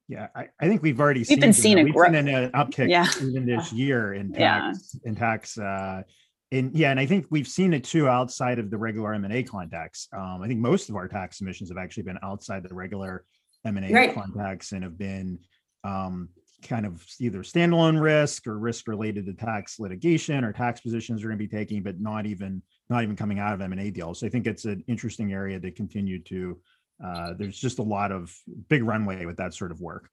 Yeah, 0.09 0.29
I, 0.35 0.49
I 0.59 0.69
think 0.69 0.83
we've 0.83 0.99
already 0.99 1.21
we've 1.21 1.27
seen, 1.27 1.41
been 1.41 1.53
seeing 1.53 1.85
we've 1.85 1.95
seen 1.95 2.15
an 2.15 2.51
uptick 2.53 2.89
yeah. 2.89 3.07
even 3.21 3.45
this 3.45 3.73
year 3.75 4.15
in 4.15 4.33
tax 4.33 4.97
yeah. 5.03 5.09
in 5.09 5.15
tax 5.17 5.59
uh 5.59 6.03
and 6.51 6.75
yeah, 6.75 6.91
and 6.91 6.99
I 6.99 7.07
think 7.07 7.27
we've 7.31 7.47
seen 7.47 7.75
it 7.75 7.85
too 7.85 8.09
outside 8.09 8.59
of 8.59 8.71
the 8.71 8.79
regular 8.79 9.13
M 9.13 9.25
and 9.25 9.35
A 9.35 9.43
contacts. 9.43 10.09
Um, 10.13 10.41
I 10.43 10.49
think 10.49 10.61
most 10.61 10.89
of 10.89 10.97
our 10.97 11.07
tax 11.07 11.39
submissions 11.39 11.69
have 11.69 11.79
actually 11.79 12.05
been 12.05 12.19
outside 12.23 12.63
the 12.67 12.75
regular 12.75 13.25
M 13.67 13.77
and 13.77 13.91
A 13.91 13.93
right. 13.93 14.15
contacts 14.15 14.73
and 14.73 14.83
have 14.83 14.97
been 14.97 15.39
um, 15.85 16.31
kind 16.63 16.87
of 16.87 17.05
either 17.21 17.41
standalone 17.41 18.01
risk 18.01 18.47
or 18.47 18.59
risk 18.59 18.89
related 18.89 19.27
to 19.27 19.35
tax 19.35 19.79
litigation 19.79 20.43
or 20.43 20.53
tax 20.53 20.81
positions 20.81 21.23
we're 21.23 21.31
going 21.31 21.39
to 21.39 21.47
be 21.47 21.57
taking, 21.57 21.83
but 21.83 22.01
not 22.01 22.25
even 22.25 22.63
not 22.91 23.03
even 23.03 23.17
coming 23.17 23.39
out 23.39 23.53
of 23.53 23.61
M&A 23.61 23.91
deals. 23.91 24.23
I 24.23 24.29
think 24.29 24.47
it's 24.47 24.65
an 24.65 24.83
interesting 24.87 25.33
area 25.33 25.61
to 25.61 25.71
continue 25.71 26.21
to. 26.25 26.59
Uh, 27.05 27.35
there's 27.35 27.59
just 27.59 27.79
a 27.79 27.83
lot 27.83 28.11
of 28.11 28.35
big 28.69 28.83
runway 28.83 29.25
with 29.25 29.37
that 29.37 29.55
sort 29.55 29.71
of 29.71 29.81
work. 29.81 30.11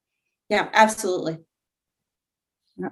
Yeah, 0.49 0.69
absolutely. 0.73 1.39
Yeah. 2.77 2.89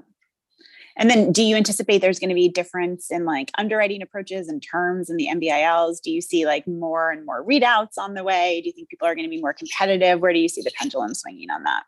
And 0.95 1.09
then 1.09 1.31
do 1.31 1.43
you 1.43 1.55
anticipate 1.55 1.99
there's 1.99 2.19
going 2.19 2.29
to 2.29 2.35
be 2.35 2.49
difference 2.49 3.11
in 3.11 3.25
like 3.25 3.51
underwriting 3.57 4.01
approaches 4.01 4.47
and 4.47 4.61
terms 4.61 5.09
in 5.09 5.17
the 5.17 5.27
NBILs? 5.27 6.01
Do 6.01 6.11
you 6.11 6.21
see 6.21 6.45
like 6.45 6.67
more 6.67 7.11
and 7.11 7.25
more 7.25 7.43
readouts 7.43 7.97
on 7.97 8.13
the 8.13 8.23
way? 8.23 8.61
Do 8.61 8.67
you 8.67 8.73
think 8.73 8.89
people 8.89 9.07
are 9.07 9.15
going 9.15 9.25
to 9.25 9.29
be 9.29 9.41
more 9.41 9.53
competitive? 9.53 10.19
Where 10.19 10.33
do 10.33 10.39
you 10.39 10.49
see 10.49 10.61
the 10.61 10.71
pendulum 10.77 11.13
swinging 11.13 11.49
on 11.49 11.63
that? 11.63 11.83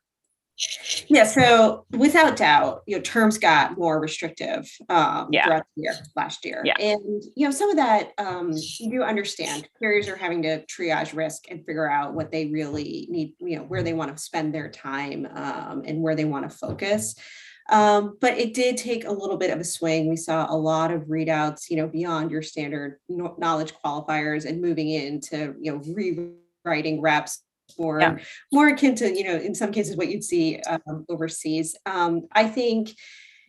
Yeah, 1.07 1.25
so 1.25 1.85
without 1.91 2.37
doubt, 2.37 2.83
you 2.87 2.95
know, 2.95 3.01
terms 3.01 3.37
got 3.37 3.77
more 3.77 3.99
restrictive 3.99 4.69
um, 4.87 5.27
yeah. 5.31 5.45
throughout 5.45 5.65
the 5.75 5.83
year 5.83 5.93
last 6.15 6.45
year, 6.45 6.61
yeah. 6.63 6.75
and 6.79 7.23
you 7.35 7.45
know, 7.45 7.51
some 7.51 7.69
of 7.69 7.75
that 7.75 8.11
um, 8.17 8.53
you 8.79 8.89
do 8.89 9.03
understand. 9.03 9.67
Carriers 9.79 10.07
are 10.07 10.15
having 10.15 10.41
to 10.43 10.63
triage 10.65 11.15
risk 11.15 11.45
and 11.49 11.65
figure 11.65 11.89
out 11.89 12.13
what 12.13 12.31
they 12.31 12.47
really 12.47 13.07
need, 13.09 13.33
you 13.39 13.57
know, 13.57 13.63
where 13.63 13.83
they 13.83 13.93
want 13.93 14.15
to 14.15 14.23
spend 14.23 14.55
their 14.55 14.69
time 14.69 15.27
um, 15.35 15.83
and 15.85 16.01
where 16.01 16.15
they 16.15 16.25
want 16.25 16.49
to 16.49 16.57
focus. 16.57 17.15
Um, 17.69 18.17
but 18.21 18.37
it 18.37 18.53
did 18.53 18.77
take 18.77 19.05
a 19.05 19.11
little 19.11 19.37
bit 19.37 19.49
of 19.49 19.59
a 19.59 19.63
swing. 19.63 20.07
We 20.07 20.17
saw 20.17 20.49
a 20.49 20.55
lot 20.55 20.91
of 20.91 21.03
readouts, 21.03 21.69
you 21.69 21.77
know, 21.77 21.87
beyond 21.87 22.31
your 22.31 22.43
standard 22.43 22.99
knowledge 23.09 23.73
qualifiers 23.83 24.45
and 24.45 24.61
moving 24.61 24.89
into, 24.89 25.55
you 25.59 25.71
know, 25.71 25.81
rewriting 26.63 27.01
reps 27.01 27.41
more 27.77 27.99
yeah. 27.99 28.17
more 28.51 28.67
akin 28.67 28.95
to 28.95 29.15
you 29.15 29.23
know 29.23 29.35
in 29.35 29.55
some 29.55 29.71
cases 29.71 29.95
what 29.95 30.09
you'd 30.09 30.23
see 30.23 30.59
um, 30.61 31.05
overseas 31.09 31.75
um, 31.85 32.27
i 32.31 32.47
think 32.47 32.89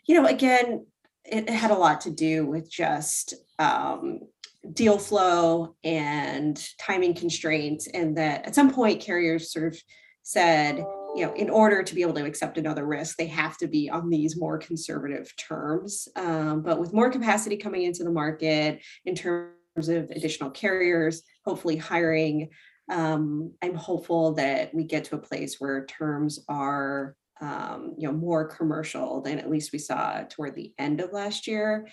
you 0.07 0.15
know 0.15 0.27
again 0.27 0.87
it 1.25 1.49
had 1.49 1.71
a 1.71 1.77
lot 1.77 2.01
to 2.03 2.11
do 2.11 2.47
with 2.47 2.71
just 2.71 3.35
um, 3.59 4.21
deal 4.73 4.99
flow 4.99 5.75
and 5.85 6.69
timing 6.81 7.15
constraints 7.15 7.87
and 7.89 8.17
that 8.17 8.47
at 8.47 8.55
some 8.55 8.73
point 8.73 9.01
carriers 9.01 9.53
sort 9.53 9.67
of 9.67 9.81
said 10.23 10.85
you 11.15 11.25
know 11.25 11.33
in 11.35 11.49
order 11.49 11.83
to 11.83 11.95
be 11.95 12.03
able 12.03 12.13
to 12.13 12.25
accept 12.25 12.59
another 12.59 12.85
risk 12.85 13.17
they 13.17 13.27
have 13.27 13.57
to 13.57 13.69
be 13.69 13.89
on 13.89 14.11
these 14.11 14.37
more 14.37 14.59
conservative 14.59 15.33
terms 15.37 16.09
um, 16.17 16.63
but 16.63 16.81
with 16.81 16.93
more 16.93 17.11
capacity 17.11 17.57
coming 17.57 17.83
into 17.83 18.03
the 18.03 18.11
market 18.11 18.81
in 19.05 19.15
terms 19.15 19.89
of 19.89 20.11
additional 20.11 20.51
carriers 20.51 21.23
hopefully 21.45 21.77
hiring 21.77 22.49
um, 22.91 23.53
I'm 23.63 23.75
hopeful 23.75 24.35
that 24.35 24.73
we 24.75 24.85
get 24.85 25.05
to 25.05 25.17
a 25.17 25.21
place 25.21 25.57
where 25.59 25.87
terms 25.87 26.45
are 26.49 27.17
um, 27.41 27.95
you 27.99 28.09
know 28.09 28.15
more 28.15 28.47
commercial 28.47 29.21
than 29.21 29.39
at 29.39 29.51
least 29.51 29.73
we 29.73 29.79
saw 29.79 30.23
toward 30.29 30.55
the 30.55 30.73
end 30.79 31.01
of 31.01 31.13
last 31.13 31.47
year. 31.47 31.87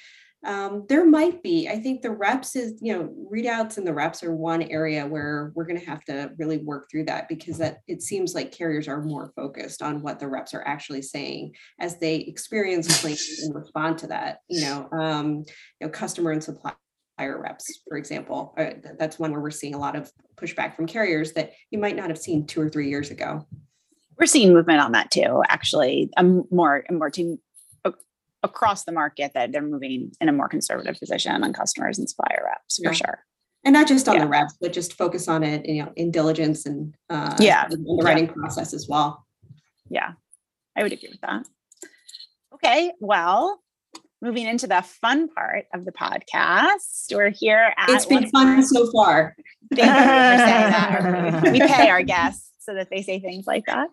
Um, 0.45 0.86
there 0.89 1.06
might 1.06 1.41
be. 1.41 1.69
I 1.69 1.79
think 1.79 2.01
the 2.01 2.12
reps 2.12 2.56
is 2.56 2.77
you 2.82 2.93
know 2.93 3.13
readouts 3.32 3.77
and 3.77 3.88
the 3.88 3.93
reps 3.93 4.23
are 4.23 4.36
one 4.36 4.62
area 4.63 5.08
where 5.08 5.51
we're 5.56 5.65
going 5.65 5.79
to 5.79 5.86
have 5.86 6.03
to 6.06 6.32
really 6.38 6.58
work 6.58 6.89
through 6.91 7.06
that 7.06 7.29
because 7.29 7.58
that 7.58 7.79
it 7.88 8.01
seems 8.01 8.36
like 8.36 8.51
carriers 8.51 8.88
are 8.88 9.01
more 9.01 9.32
focused 9.36 9.82
on 9.82 10.01
what 10.01 10.19
the 10.19 10.27
reps 10.27 10.53
are 10.53 10.65
actually 10.67 11.01
saying 11.01 11.53
as 11.79 11.97
they 11.97 12.17
experience 12.17 13.01
claims 13.01 13.41
and 13.43 13.56
respond 13.56 13.97
to 13.99 14.08
that. 14.08 14.39
You 14.49 14.62
know, 14.62 14.89
um, 14.91 15.45
you 15.79 15.88
know, 15.88 15.89
customer 15.89 16.32
and 16.32 16.43
supply 16.43 16.73
supplier 17.13 17.41
reps, 17.41 17.82
for 17.88 17.97
example. 17.97 18.54
Uh, 18.58 18.71
that's 18.97 19.19
one 19.19 19.32
where 19.32 19.41
we're 19.41 19.52
seeing 19.52 19.76
a 19.76 19.80
lot 19.80 19.95
of 19.95 20.12
pushback 20.36 20.76
from 20.76 20.88
carriers 20.88 21.34
that 21.34 21.54
you 21.71 21.80
might 21.80 21.95
not 21.95 22.10
have 22.10 22.17
seen 22.17 22.45
two 22.45 22.62
or 22.62 22.69
three 22.69 22.89
years 22.89 23.12
ago. 23.12 23.45
We're 24.19 24.26
seeing 24.26 24.54
movement 24.54 24.80
on 24.80 24.91
that 24.93 25.12
too, 25.12 25.43
actually. 25.49 26.10
I'm 26.17 26.43
more 26.52 26.84
and 26.88 26.97
more 26.99 27.10
team 27.10 27.39
across 28.43 28.84
the 28.84 28.91
market 28.91 29.32
that 29.34 29.54
they're 29.54 29.62
moving 29.62 30.12
in 30.19 30.28
a 30.28 30.34
more 30.34 30.49
conservative 30.49 30.99
position 30.99 31.43
on 31.43 31.54
customers 31.54 31.97
and 31.97 32.10
supplier 32.10 32.43
reps 32.45 32.78
for 32.78 32.91
yeah. 32.91 32.91
sure. 32.91 33.26
And 33.63 33.71
not 33.71 33.88
just 33.88 34.10
on 34.10 34.15
yeah. 34.15 34.23
the 34.23 34.28
reps, 34.28 34.56
but 34.60 34.73
just 34.73 34.97
focus 34.97 35.30
on 35.30 35.41
it, 35.41 35.65
you 35.65 35.82
know, 35.82 35.93
in 35.95 36.12
diligence 36.12 36.65
and 36.65 36.93
uh, 37.10 37.34
yeah, 37.39 37.65
the 37.69 37.78
writing 38.04 38.26
yeah. 38.26 38.34
process 38.34 38.73
as 38.73 38.88
well. 38.89 39.26
Yeah, 39.89 40.12
I 40.76 40.84
would 40.84 40.91
agree 40.91 41.10
with 41.10 41.21
that. 41.21 41.47
Okay, 42.56 42.91
well, 42.99 43.62
moving 44.23 44.47
into 44.47 44.67
the 44.67 44.81
fun 44.81 45.27
part 45.27 45.65
of 45.73 45.83
the 45.83 45.91
podcast. 45.91 47.13
We're 47.13 47.29
here 47.29 47.73
at 47.77 47.89
It's 47.89 48.05
been 48.05 48.29
fun 48.29 48.63
so 48.63 48.89
far. 48.89 49.36
Thank 49.75 49.86
you 49.86 49.93
for 49.93 50.47
saying 50.47 50.71
that. 50.71 51.43
We 51.51 51.59
pay 51.59 51.89
our 51.89 52.01
guests 52.01 52.49
so 52.59 52.73
that 52.73 52.89
they 52.89 53.01
say 53.01 53.19
things 53.19 53.45
like 53.45 53.65
that. 53.65 53.89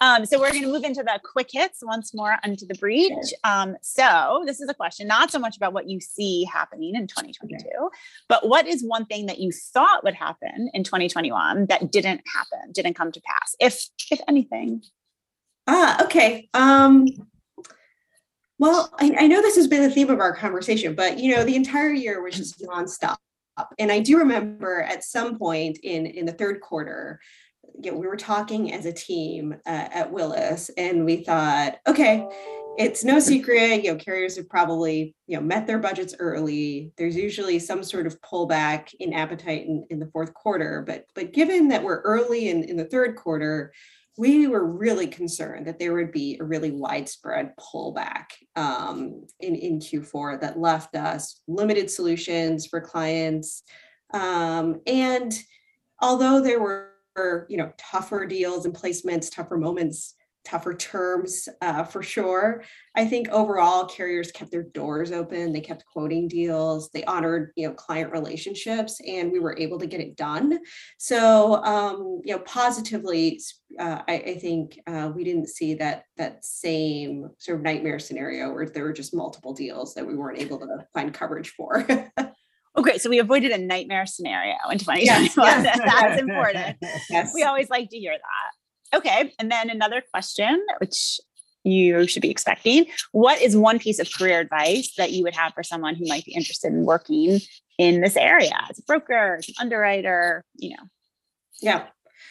Um, 0.00 0.24
so 0.24 0.40
we're 0.40 0.50
going 0.52 0.62
to 0.62 0.72
move 0.72 0.84
into 0.84 1.02
the 1.02 1.20
quick 1.22 1.48
hits 1.52 1.80
once 1.82 2.14
more 2.14 2.38
onto 2.42 2.66
the 2.66 2.74
breach. 2.76 3.12
Um, 3.44 3.76
so 3.82 4.42
this 4.46 4.62
is 4.62 4.70
a 4.70 4.74
question 4.74 5.06
not 5.06 5.30
so 5.30 5.38
much 5.38 5.58
about 5.58 5.74
what 5.74 5.86
you 5.86 6.00
see 6.00 6.44
happening 6.44 6.94
in 6.94 7.06
2022, 7.06 7.66
okay. 7.66 7.96
but 8.26 8.48
what 8.48 8.66
is 8.66 8.82
one 8.82 9.04
thing 9.04 9.26
that 9.26 9.38
you 9.38 9.52
thought 9.52 10.02
would 10.02 10.14
happen 10.14 10.70
in 10.72 10.82
2021 10.84 11.66
that 11.66 11.92
didn't 11.92 12.22
happen, 12.34 12.72
didn't 12.72 12.94
come 12.94 13.12
to 13.12 13.20
pass, 13.20 13.54
if 13.60 13.90
if 14.10 14.20
anything? 14.26 14.82
Ah, 15.66 16.04
okay. 16.04 16.48
Um, 16.54 17.06
well, 18.64 18.90
I, 18.98 19.14
I 19.18 19.26
know 19.26 19.42
this 19.42 19.56
has 19.56 19.68
been 19.68 19.82
the 19.82 19.90
theme 19.90 20.08
of 20.08 20.20
our 20.20 20.34
conversation, 20.34 20.94
but 20.94 21.18
you 21.18 21.36
know, 21.36 21.44
the 21.44 21.54
entire 21.54 21.92
year 21.92 22.22
was 22.22 22.34
just 22.34 22.62
nonstop. 22.62 23.16
And 23.78 23.92
I 23.92 24.00
do 24.00 24.16
remember 24.16 24.80
at 24.80 25.04
some 25.04 25.38
point 25.38 25.80
in 25.82 26.06
in 26.06 26.24
the 26.24 26.32
third 26.32 26.62
quarter, 26.62 27.20
you 27.82 27.92
know, 27.92 27.98
we 27.98 28.06
were 28.06 28.16
talking 28.16 28.72
as 28.72 28.86
a 28.86 28.92
team 28.92 29.54
uh, 29.66 29.88
at 29.92 30.10
Willis, 30.10 30.70
and 30.78 31.04
we 31.04 31.24
thought, 31.24 31.76
okay, 31.86 32.26
it's 32.78 33.04
no 33.04 33.20
secret, 33.20 33.84
you 33.84 33.92
know, 33.92 33.98
carriers 33.98 34.36
have 34.36 34.48
probably 34.48 35.14
you 35.26 35.36
know 35.36 35.42
met 35.42 35.66
their 35.66 35.78
budgets 35.78 36.14
early. 36.18 36.90
There's 36.96 37.16
usually 37.16 37.58
some 37.58 37.84
sort 37.84 38.06
of 38.06 38.18
pullback 38.22 38.94
in 38.98 39.12
appetite 39.12 39.66
in, 39.66 39.84
in 39.90 39.98
the 39.98 40.10
fourth 40.10 40.32
quarter, 40.32 40.82
but 40.86 41.04
but 41.14 41.34
given 41.34 41.68
that 41.68 41.82
we're 41.82 42.00
early 42.00 42.48
in, 42.48 42.64
in 42.64 42.78
the 42.78 42.86
third 42.86 43.16
quarter, 43.16 43.74
we 44.16 44.46
were 44.46 44.64
really 44.64 45.08
concerned 45.08 45.66
that 45.66 45.78
there 45.78 45.94
would 45.94 46.12
be 46.12 46.38
a 46.40 46.44
really 46.44 46.70
widespread 46.70 47.52
pullback 47.56 48.26
um, 48.54 49.26
in, 49.40 49.56
in 49.56 49.78
Q4 49.80 50.40
that 50.40 50.58
left 50.58 50.94
us 50.94 51.40
limited 51.48 51.90
solutions 51.90 52.66
for 52.66 52.80
clients. 52.80 53.62
Um, 54.12 54.80
and 54.86 55.36
although 56.00 56.40
there 56.40 56.60
were, 56.60 57.46
you 57.48 57.56
know, 57.56 57.72
tougher 57.76 58.26
deals 58.26 58.66
and 58.66 58.74
placements, 58.74 59.34
tougher 59.34 59.56
moments 59.56 60.14
tougher 60.44 60.74
terms 60.74 61.48
uh, 61.60 61.84
for 61.84 62.02
sure. 62.02 62.62
I 62.94 63.06
think 63.06 63.28
overall 63.30 63.86
carriers 63.86 64.30
kept 64.30 64.50
their 64.50 64.62
doors 64.62 65.10
open. 65.10 65.52
They 65.52 65.60
kept 65.60 65.84
quoting 65.86 66.28
deals. 66.28 66.90
They 66.90 67.04
honored 67.04 67.52
you 67.56 67.68
know 67.68 67.74
client 67.74 68.12
relationships, 68.12 69.00
and 69.06 69.32
we 69.32 69.38
were 69.38 69.56
able 69.58 69.78
to 69.78 69.86
get 69.86 70.00
it 70.00 70.16
done. 70.16 70.60
So 70.98 71.62
um, 71.64 72.20
you 72.24 72.34
know 72.34 72.40
positively, 72.40 73.40
uh, 73.78 74.02
I, 74.08 74.14
I, 74.14 74.38
think 74.38 74.78
uh, 74.86 75.10
we 75.14 75.24
didn't 75.24 75.48
see 75.48 75.74
that 75.74 76.04
that 76.16 76.44
same 76.44 77.30
sort 77.38 77.58
of 77.58 77.64
nightmare 77.64 77.98
scenario 77.98 78.52
where 78.52 78.66
there 78.66 78.84
were 78.84 78.92
just 78.92 79.14
multiple 79.14 79.54
deals 79.54 79.94
that 79.94 80.06
we 80.06 80.14
weren't 80.14 80.40
able 80.40 80.58
to 80.60 80.86
find 80.92 81.12
coverage 81.12 81.50
for. 81.50 81.86
Okay, 82.76 82.98
so 82.98 83.08
we 83.08 83.20
avoided 83.20 83.52
a 83.52 83.58
nightmare 83.58 84.04
scenario 84.04 84.56
in 84.70 84.78
2021. 84.78 85.04
Yes, 85.04 85.36
yes. 85.36 85.78
That's 85.84 86.20
important. 86.20 86.76
Yes. 87.10 87.32
We 87.34 87.44
always 87.44 87.70
like 87.70 87.90
to 87.90 87.98
hear 87.98 88.12
that. 88.12 88.63
Okay. 88.94 89.32
And 89.38 89.50
then 89.50 89.70
another 89.70 90.02
question, 90.12 90.64
which 90.78 91.20
you 91.64 92.06
should 92.06 92.22
be 92.22 92.30
expecting. 92.30 92.86
What 93.12 93.40
is 93.40 93.56
one 93.56 93.78
piece 93.78 93.98
of 93.98 94.12
career 94.12 94.40
advice 94.40 94.92
that 94.96 95.12
you 95.12 95.22
would 95.24 95.34
have 95.34 95.52
for 95.54 95.62
someone 95.62 95.94
who 95.94 96.06
might 96.06 96.24
be 96.24 96.34
interested 96.34 96.72
in 96.72 96.84
working 96.84 97.40
in 97.78 98.00
this 98.00 98.16
area 98.16 98.52
as 98.70 98.78
a 98.78 98.82
broker, 98.82 99.36
as 99.38 99.48
an 99.48 99.54
underwriter, 99.58 100.44
you 100.56 100.70
know? 100.70 100.84
Yeah. 101.60 101.86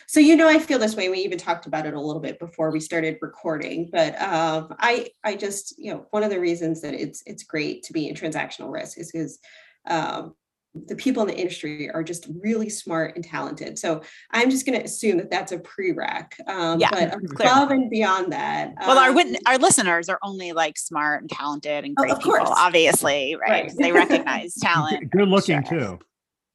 So 0.07 0.19
you 0.19 0.35
know, 0.35 0.47
I 0.47 0.59
feel 0.59 0.79
this 0.79 0.95
way. 0.95 1.09
We 1.09 1.19
even 1.19 1.37
talked 1.37 1.65
about 1.65 1.85
it 1.85 1.93
a 1.93 1.99
little 1.99 2.21
bit 2.21 2.39
before 2.39 2.71
we 2.71 2.79
started 2.79 3.17
recording. 3.21 3.89
But 3.91 4.19
um, 4.21 4.75
I, 4.79 5.09
I 5.23 5.35
just, 5.35 5.75
you 5.77 5.91
know, 5.91 6.05
one 6.11 6.23
of 6.23 6.29
the 6.29 6.39
reasons 6.39 6.81
that 6.81 6.93
it's 6.93 7.23
it's 7.25 7.43
great 7.43 7.83
to 7.83 7.93
be 7.93 8.07
in 8.07 8.15
transactional 8.15 8.71
risk 8.71 8.99
is 8.99 9.11
because 9.11 9.39
um, 9.87 10.35
the 10.73 10.95
people 10.95 11.21
in 11.21 11.27
the 11.27 11.37
industry 11.37 11.89
are 11.91 12.03
just 12.03 12.27
really 12.41 12.69
smart 12.69 13.15
and 13.15 13.23
talented. 13.23 13.77
So 13.77 14.01
I'm 14.31 14.49
just 14.49 14.65
going 14.65 14.77
to 14.79 14.83
assume 14.83 15.17
that 15.17 15.29
that's 15.29 15.51
a 15.51 15.59
prereq. 15.59 16.31
Um, 16.47 16.79
yeah, 16.79 16.89
but 16.91 17.13
above 17.41 17.71
and 17.71 17.89
beyond 17.89 18.33
that, 18.33 18.73
well, 18.79 18.97
um, 18.97 19.17
our 19.17 19.53
our 19.53 19.57
listeners 19.59 20.09
are 20.09 20.19
only 20.23 20.51
like 20.51 20.77
smart 20.77 21.21
and 21.21 21.29
talented 21.29 21.85
and 21.85 21.95
oh, 21.97 22.01
great 22.01 22.13
oh, 22.13 22.17
people, 22.17 22.53
obviously, 22.55 23.35
right? 23.35 23.65
right. 23.65 23.73
they 23.77 23.91
recognize 23.91 24.55
talent. 24.61 25.11
Good 25.11 25.27
looking 25.27 25.63
sure. 25.63 25.79
too. 25.79 25.99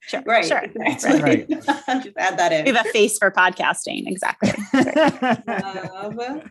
Sure, 0.00 0.22
right. 0.24 0.44
Sure. 0.44 0.62
Exactly. 0.74 1.22
Right. 1.22 1.48
just 2.02 2.16
add 2.16 2.38
that 2.38 2.50
in. 2.52 2.64
We 2.64 2.72
have 2.72 2.86
a 2.86 2.88
face 2.90 3.18
for 3.18 3.30
podcasting. 3.30 4.04
Exactly. 4.06 4.50
um, 5.92 6.42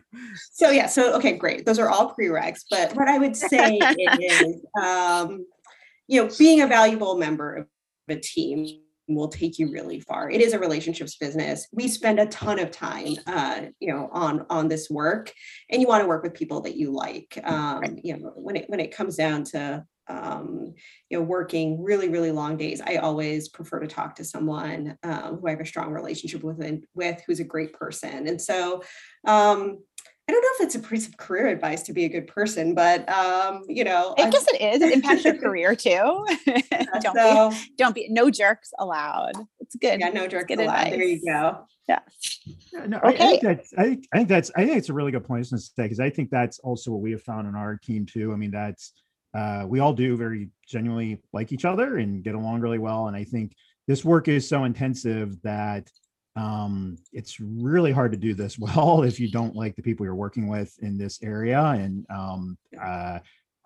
so 0.52 0.70
yeah. 0.70 0.86
So 0.86 1.14
okay, 1.16 1.32
great. 1.32 1.66
Those 1.66 1.78
are 1.78 1.88
all 1.88 2.14
prereqs. 2.14 2.64
But 2.70 2.94
what 2.94 3.08
I 3.08 3.18
would 3.18 3.36
say 3.36 3.78
is. 3.78 4.64
Um, 4.80 5.44
you 6.08 6.24
know, 6.24 6.30
being 6.38 6.62
a 6.62 6.66
valuable 6.66 7.16
member 7.16 7.56
of 7.56 7.66
a 8.08 8.16
team 8.16 8.66
will 9.08 9.28
take 9.28 9.58
you 9.58 9.70
really 9.70 10.00
far. 10.00 10.30
It 10.30 10.40
is 10.40 10.52
a 10.52 10.58
relationships 10.58 11.16
business. 11.16 11.66
We 11.72 11.88
spend 11.88 12.20
a 12.20 12.26
ton 12.26 12.58
of 12.58 12.70
time, 12.70 13.16
uh, 13.26 13.62
you 13.80 13.92
know, 13.92 14.08
on 14.12 14.44
on 14.50 14.68
this 14.68 14.90
work, 14.90 15.32
and 15.70 15.80
you 15.80 15.88
want 15.88 16.02
to 16.02 16.08
work 16.08 16.22
with 16.22 16.34
people 16.34 16.60
that 16.62 16.76
you 16.76 16.92
like. 16.92 17.38
Um, 17.44 17.98
you 18.02 18.16
know, 18.16 18.32
when 18.36 18.56
it 18.56 18.64
when 18.68 18.80
it 18.80 18.94
comes 18.94 19.16
down 19.16 19.44
to 19.44 19.84
um, 20.08 20.74
you 21.10 21.18
know 21.18 21.24
working 21.24 21.82
really 21.82 22.08
really 22.08 22.32
long 22.32 22.56
days, 22.56 22.80
I 22.84 22.96
always 22.96 23.48
prefer 23.48 23.80
to 23.80 23.86
talk 23.86 24.14
to 24.16 24.24
someone 24.24 24.96
um, 25.02 25.38
who 25.40 25.46
I 25.46 25.50
have 25.50 25.60
a 25.60 25.66
strong 25.66 25.90
relationship 25.90 26.42
with 26.42 26.62
and 26.62 26.84
with 26.94 27.22
who's 27.26 27.40
a 27.40 27.44
great 27.44 27.72
person. 27.72 28.28
And 28.28 28.40
so, 28.40 28.82
um, 29.26 29.78
I 30.28 30.32
don't 30.32 30.42
know 30.42 30.48
if 30.58 30.60
it's 30.66 30.74
a 30.74 30.80
piece 30.80 31.08
of 31.08 31.16
career 31.16 31.46
advice 31.46 31.82
to 31.84 31.94
be 31.94 32.04
a 32.04 32.08
good 32.08 32.26
person, 32.26 32.74
but 32.74 33.08
um, 33.08 33.64
you 33.66 33.82
know, 33.82 34.14
I 34.18 34.28
guess 34.28 34.46
it 34.48 34.60
is. 34.60 34.82
It 34.82 34.92
impacts 34.92 35.24
your 35.24 35.38
career 35.38 35.74
too. 35.74 35.90
don't 37.00 37.16
so, 37.16 37.50
be, 37.50 37.56
don't 37.78 37.94
be, 37.94 38.08
no 38.10 38.30
jerks 38.30 38.72
allowed. 38.78 39.32
It's 39.60 39.74
good. 39.76 40.00
Yeah, 40.00 40.10
no 40.10 40.28
jerks 40.28 40.52
allowed. 40.52 40.68
Advice. 40.68 40.90
There 40.90 41.02
you 41.02 41.24
go. 41.24 41.66
Yeah. 41.88 42.00
No, 42.86 42.98
okay. 42.98 43.06
I, 43.06 43.26
I, 43.26 43.30
think 43.30 43.42
that's, 43.42 43.72
I, 43.78 43.82
think, 43.84 44.08
I 44.12 44.16
think 44.18 44.28
that's, 44.28 44.50
I 44.54 44.66
think 44.66 44.76
it's 44.76 44.90
a 44.90 44.92
really 44.92 45.10
good 45.10 45.24
point 45.24 45.46
to 45.46 45.58
say 45.58 45.84
because 45.84 46.00
I 46.00 46.10
think 46.10 46.28
that's 46.28 46.58
also 46.58 46.90
what 46.90 47.00
we 47.00 47.12
have 47.12 47.22
found 47.22 47.48
in 47.48 47.54
our 47.54 47.78
team 47.78 48.04
too. 48.04 48.32
I 48.32 48.36
mean, 48.36 48.50
that's, 48.50 48.92
uh, 49.34 49.64
we 49.66 49.80
all 49.80 49.94
do 49.94 50.16
very 50.16 50.50
genuinely 50.66 51.22
like 51.32 51.52
each 51.52 51.64
other 51.64 51.96
and 51.96 52.22
get 52.22 52.34
along 52.34 52.60
really 52.60 52.78
well. 52.78 53.08
And 53.08 53.16
I 53.16 53.24
think 53.24 53.54
this 53.86 54.04
work 54.04 54.28
is 54.28 54.46
so 54.46 54.64
intensive 54.64 55.40
that 55.42 55.88
um, 56.38 56.96
it's 57.12 57.40
really 57.40 57.90
hard 57.90 58.12
to 58.12 58.18
do 58.18 58.32
this 58.34 58.58
well 58.66 59.02
if 59.02 59.18
you 59.18 59.30
don't 59.30 59.56
like 59.56 59.74
the 59.76 59.82
people 59.82 60.06
you're 60.06 60.14
working 60.14 60.48
with 60.48 60.72
in 60.80 60.96
this 60.96 61.18
area 61.22 61.60
and 61.60 62.06
um, 62.10 62.56
uh, 62.80 63.18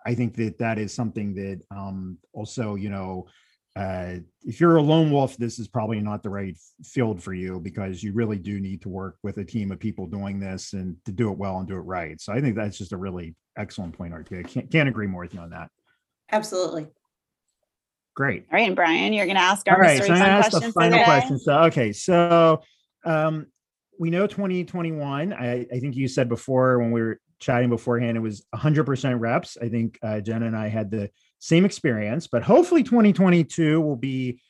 i 0.06 0.14
think 0.14 0.34
that 0.34 0.58
that 0.58 0.78
is 0.78 0.92
something 0.92 1.34
that 1.34 1.60
um, 1.70 2.18
also 2.32 2.74
you 2.74 2.90
know 2.90 3.26
uh, 3.74 4.16
if 4.44 4.60
you're 4.60 4.76
a 4.76 4.82
lone 4.82 5.10
wolf 5.10 5.36
this 5.38 5.58
is 5.58 5.66
probably 5.66 5.98
not 5.98 6.22
the 6.22 6.28
right 6.28 6.56
field 6.84 7.22
for 7.22 7.32
you 7.32 7.58
because 7.60 8.02
you 8.02 8.12
really 8.12 8.36
do 8.36 8.60
need 8.60 8.82
to 8.82 8.90
work 8.90 9.16
with 9.22 9.38
a 9.38 9.44
team 9.44 9.72
of 9.72 9.78
people 9.78 10.06
doing 10.06 10.38
this 10.38 10.74
and 10.74 10.94
to 11.06 11.12
do 11.12 11.30
it 11.30 11.38
well 11.38 11.58
and 11.58 11.68
do 11.68 11.76
it 11.76 11.80
right. 11.80 12.20
So 12.20 12.34
i 12.34 12.40
think 12.40 12.54
that's 12.54 12.76
just 12.76 12.92
a 12.92 12.98
really 12.98 13.34
excellent 13.56 13.96
point 13.96 14.12
rt 14.14 14.32
i 14.32 14.42
can't, 14.42 14.70
can't 14.70 14.88
agree 14.88 15.06
more 15.06 15.22
with 15.22 15.34
you 15.34 15.40
on 15.40 15.50
that. 15.50 15.70
Absolutely 16.30 16.86
Great. 18.14 18.44
All 18.50 18.58
right, 18.58 18.66
and 18.66 18.76
Brian, 18.76 19.12
you're 19.12 19.26
going 19.26 19.36
to 19.36 19.42
ask 19.42 19.66
our 19.68 19.76
All 19.76 19.80
right, 19.80 19.98
so 19.98 20.12
I'm 20.12 20.18
going 20.18 20.20
to 20.20 20.26
ask 20.26 20.50
the 20.52 20.72
final 20.72 21.02
question. 21.04 21.38
So, 21.38 21.58
okay, 21.64 21.92
so 21.92 22.62
um, 23.04 23.46
we 23.98 24.10
know 24.10 24.26
2021. 24.26 25.32
I, 25.32 25.66
I 25.72 25.78
think 25.78 25.96
you 25.96 26.08
said 26.08 26.28
before 26.28 26.78
when 26.78 26.90
we 26.90 27.00
were 27.00 27.20
chatting 27.38 27.70
beforehand, 27.70 28.16
it 28.16 28.20
was 28.20 28.44
100% 28.54 29.20
reps. 29.20 29.56
I 29.60 29.68
think 29.68 29.98
uh, 30.02 30.20
Jenna 30.20 30.46
and 30.46 30.56
I 30.56 30.68
had 30.68 30.90
the 30.90 31.10
same 31.38 31.64
experience, 31.64 32.26
but 32.26 32.42
hopefully 32.42 32.82
2022 32.82 33.80
will 33.80 33.96
be 33.96 34.40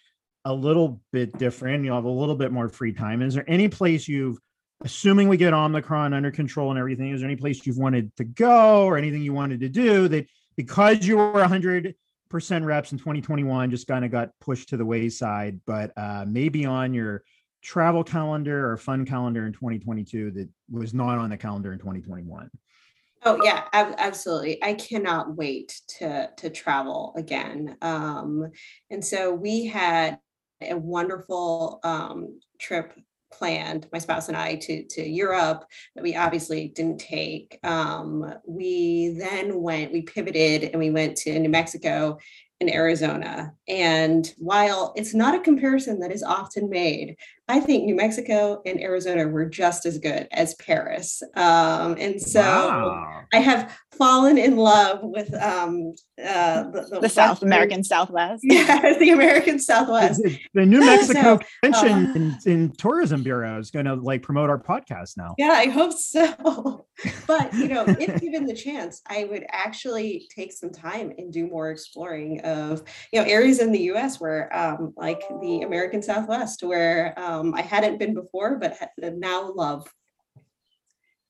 a 0.44 0.52
little 0.52 1.00
bit 1.12 1.38
different. 1.38 1.84
You'll 1.84 1.96
have 1.96 2.04
a 2.04 2.10
little 2.10 2.34
bit 2.34 2.50
more 2.50 2.68
free 2.68 2.92
time. 2.92 3.22
Is 3.22 3.34
there 3.34 3.48
any 3.48 3.68
place 3.68 4.08
you've, 4.08 4.38
assuming 4.84 5.28
we 5.28 5.36
get 5.36 5.54
Omicron 5.54 6.12
under 6.12 6.32
control 6.32 6.70
and 6.70 6.78
everything, 6.78 7.10
is 7.10 7.20
there 7.20 7.30
any 7.30 7.36
place 7.36 7.64
you've 7.64 7.78
wanted 7.78 8.14
to 8.16 8.24
go 8.24 8.84
or 8.84 8.98
anything 8.98 9.22
you 9.22 9.32
wanted 9.32 9.60
to 9.60 9.68
do 9.68 10.08
that 10.08 10.26
because 10.56 11.06
you 11.06 11.16
were 11.16 11.32
100 11.32 11.94
percent 12.32 12.64
reps 12.64 12.92
in 12.92 12.98
2021 12.98 13.70
just 13.70 13.86
kind 13.86 14.04
of 14.04 14.10
got 14.10 14.30
pushed 14.40 14.70
to 14.70 14.78
the 14.78 14.84
wayside, 14.84 15.60
but 15.66 15.92
uh, 15.98 16.24
maybe 16.26 16.64
on 16.64 16.94
your 16.94 17.22
travel 17.60 18.02
calendar 18.02 18.70
or 18.70 18.76
fun 18.78 19.04
calendar 19.04 19.46
in 19.46 19.52
2022 19.52 20.32
that 20.32 20.48
was 20.70 20.94
not 20.94 21.18
on 21.18 21.30
the 21.30 21.36
calendar 21.36 21.72
in 21.74 21.78
2021? 21.78 22.50
Oh 23.24 23.38
yeah, 23.44 23.64
ab- 23.72 23.94
absolutely. 23.98 24.64
I 24.64 24.72
cannot 24.74 25.36
wait 25.36 25.80
to 25.98 26.30
to 26.38 26.50
travel 26.50 27.12
again. 27.16 27.76
Um, 27.82 28.50
and 28.90 29.04
so 29.04 29.32
we 29.32 29.66
had 29.66 30.18
a 30.60 30.74
wonderful 30.76 31.80
um, 31.84 32.40
trip 32.58 32.98
planned, 33.32 33.88
my 33.92 33.98
spouse 33.98 34.28
and 34.28 34.36
I, 34.36 34.56
to 34.56 34.84
to 34.84 35.08
Europe 35.08 35.64
that 35.94 36.02
we 36.02 36.16
obviously 36.16 36.68
didn't 36.68 36.98
take. 36.98 37.58
Um, 37.64 38.34
we 38.46 39.16
then 39.18 39.60
went, 39.60 39.92
we 39.92 40.02
pivoted, 40.02 40.64
and 40.64 40.78
we 40.78 40.90
went 40.90 41.16
to 41.18 41.38
New 41.38 41.48
Mexico 41.48 42.18
and 42.60 42.72
Arizona. 42.72 43.52
And 43.68 44.32
while 44.38 44.92
it's 44.96 45.14
not 45.14 45.34
a 45.34 45.40
comparison 45.40 46.00
that 46.00 46.12
is 46.12 46.22
often 46.22 46.70
made, 46.70 47.16
I 47.52 47.60
think 47.60 47.84
New 47.84 47.94
Mexico 47.94 48.62
and 48.64 48.80
Arizona 48.80 49.28
were 49.28 49.44
just 49.44 49.84
as 49.84 49.98
good 49.98 50.26
as 50.32 50.54
Paris. 50.54 51.22
Um, 51.36 51.96
and 51.98 52.18
so 52.18 52.40
wow. 52.40 53.24
I 53.30 53.40
have 53.40 53.76
fallen 53.98 54.38
in 54.38 54.56
love 54.56 55.00
with 55.02 55.34
um, 55.34 55.92
uh, 56.18 56.62
the, 56.70 56.88
the, 56.90 57.00
the 57.00 57.08
South 57.10 57.42
American 57.42 57.84
Southwest. 57.84 58.42
Yeah, 58.52 58.94
the 58.98 59.10
American 59.10 59.58
Southwest. 59.58 60.22
The, 60.22 60.38
the 60.54 60.66
New 60.66 60.80
Mexico 60.84 61.38
so, 61.38 61.40
Convention 61.62 62.06
uh, 62.06 62.14
in, 62.14 62.52
in, 62.52 62.72
Tourism 62.72 63.22
Bureau 63.22 63.58
is 63.58 63.70
going 63.70 63.86
to 63.86 63.94
like 63.94 64.22
promote 64.22 64.50
our 64.50 64.58
podcast 64.58 65.16
now. 65.16 65.34
Yeah, 65.38 65.52
I 65.52 65.66
hope 65.66 65.92
so. 65.92 66.86
but 67.26 67.52
you 67.54 67.68
know, 67.68 67.84
if 67.86 68.20
given 68.20 68.46
the 68.46 68.54
chance, 68.54 69.02
I 69.08 69.24
would 69.24 69.44
actually 69.50 70.28
take 70.34 70.52
some 70.52 70.70
time 70.70 71.12
and 71.18 71.32
do 71.32 71.46
more 71.46 71.70
exploring 71.70 72.40
of 72.40 72.82
you 73.12 73.20
know 73.20 73.26
areas 73.26 73.60
in 73.60 73.72
the 73.72 73.80
U.S. 73.80 74.20
where 74.20 74.54
um, 74.56 74.92
like 74.96 75.22
the 75.40 75.62
American 75.62 76.02
Southwest, 76.02 76.62
where 76.62 77.18
um, 77.18 77.41
Um, 77.42 77.54
I 77.54 77.62
hadn't 77.62 77.98
been 77.98 78.14
before, 78.14 78.56
but 78.56 78.78
now 78.98 79.52
love. 79.52 79.92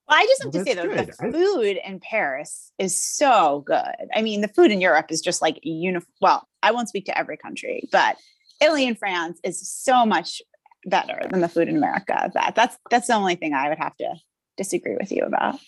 Well, 0.08 0.18
I 0.18 0.26
just 0.26 0.42
have 0.42 0.54
well, 0.54 0.64
to 0.64 0.70
say 0.70 0.74
though, 0.74 0.88
good. 0.88 1.12
the 1.18 1.32
food 1.32 1.78
in 1.84 2.00
Paris 2.00 2.72
is 2.78 2.96
so 2.96 3.62
good. 3.66 4.08
I 4.14 4.22
mean, 4.22 4.40
the 4.40 4.48
food 4.48 4.70
in 4.70 4.80
Europe 4.80 5.06
is 5.10 5.20
just 5.20 5.40
like 5.40 5.58
uniform. 5.62 6.12
Well, 6.20 6.48
I 6.62 6.72
won't 6.72 6.88
speak 6.88 7.06
to 7.06 7.16
every 7.16 7.36
country, 7.36 7.88
but 7.92 8.16
Italy 8.60 8.86
and 8.86 8.98
France 8.98 9.38
is 9.42 9.68
so 9.68 10.04
much 10.04 10.42
better 10.84 11.20
than 11.30 11.40
the 11.40 11.48
food 11.48 11.68
in 11.68 11.76
America. 11.76 12.30
That 12.34 12.54
that's 12.54 12.76
that's 12.90 13.06
the 13.06 13.14
only 13.14 13.36
thing 13.36 13.54
I 13.54 13.68
would 13.68 13.78
have 13.78 13.96
to 13.98 14.14
disagree 14.56 14.96
with 14.98 15.12
you 15.12 15.24
about. 15.24 15.58